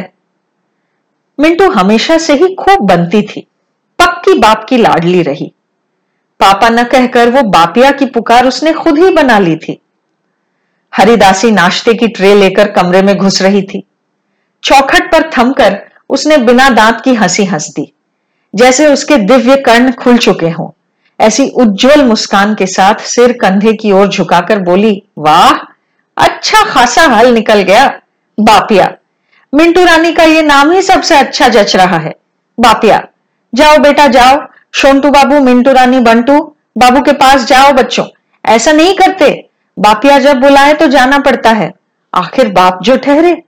मिंटू 1.40 1.70
हमेशा 1.70 2.18
से 2.18 2.34
ही 2.34 2.54
खूब 2.56 2.86
बनती 2.88 3.22
थी, 3.22 3.48
पक्की 4.00 4.38
बाप 4.40 4.66
की 4.70 4.78
लाडली 4.78 5.22
रही। 5.22 5.52
पापा 6.40 6.70
न 6.70 6.84
कहकर 6.84 7.30
वो 7.30 7.42
बापिया 7.50 7.92
की 7.92 8.06
पुकार 8.06 8.48
उसने 8.48 8.74
खुद 8.74 8.98
ही 8.98 9.10
बना 9.10 9.40
ली 9.40 9.56
थी। 9.58 9.80
हरिदासी 10.94 11.52
नाश्ते 11.52 11.94
की 11.94 12.08
ट्रे 12.08 12.34
लेकर 12.36 12.72
कमरे 12.72 13.02
में 13.02 13.16
घुस 13.18 13.42
रही 13.42 13.62
थी। 13.62 13.84
चौखट 14.64 15.12
पर 15.12 15.30
थमकर 15.30 15.80
उसने 16.10 16.38
बिना 16.38 16.70
दांत 16.70 17.02
की 17.02 17.14
हँसी 17.14 17.46
हंस 17.46 17.70
दी। 17.70 17.92
जैसे 18.56 18.88
उसके 18.88 19.18
दिव्य 19.18 19.56
कर्ण 19.56 19.92
खुल 19.92 20.18
चुके 20.18 20.50
हों। 20.50 20.70
ऐसी 21.20 21.48
उज्जवल 21.50 22.04
मुस्कान 22.04 22.54
के 22.56 22.66
साथ 22.66 22.96
सिर 22.96 23.32
कंधे 23.32 23.74
की 23.74 23.92
ओर 23.92 24.08
झुकाकर 24.08 24.60
बोली, 24.60 25.04
वाह 25.18 25.54
अच्छा 26.18 26.64
खासा 26.64 27.02
हल 27.02 27.34
निकल 27.34 27.62
गया, 27.62 27.88
बापिया। 28.40 28.92
मिंटू 29.54 29.84
रानी 29.86 30.14
का 30.14 30.24
ये 30.24 30.42
नाम 30.42 30.72
ही 30.72 30.82
सबसे 30.82 31.16
अच्छा 31.16 31.48
जच 31.48 31.76
रहा 31.76 31.98
है। 31.98 32.16
बापिया, 32.60 33.02
जाओ 33.56 33.78
बेटा, 33.78 34.08
जाओ। 34.08 34.42
शोंटू 34.74 35.10
बाबू, 35.10 35.40
मिंटू 35.40 35.72
रानी, 35.72 36.00
बंटू 36.00 36.40
बाबू 36.78 37.02
के 37.02 37.12
पास 37.12 37.46
जाओ 37.46 37.72
बच्चों। 37.74 38.06
ऐसा 38.46 38.72
नहीं 38.72 38.96
करते। 38.96 39.50
बापिया 39.80 40.20
जब 40.20 40.40
बुलाए 40.40 40.74
तो 40.74 40.88
जाना 40.88 41.18
पड़ता 41.18 41.50
है। 41.50 41.72
आखिर 42.14 42.52
बाप 42.52 42.80
जो 42.84 42.98
ठहरे। 42.98 43.42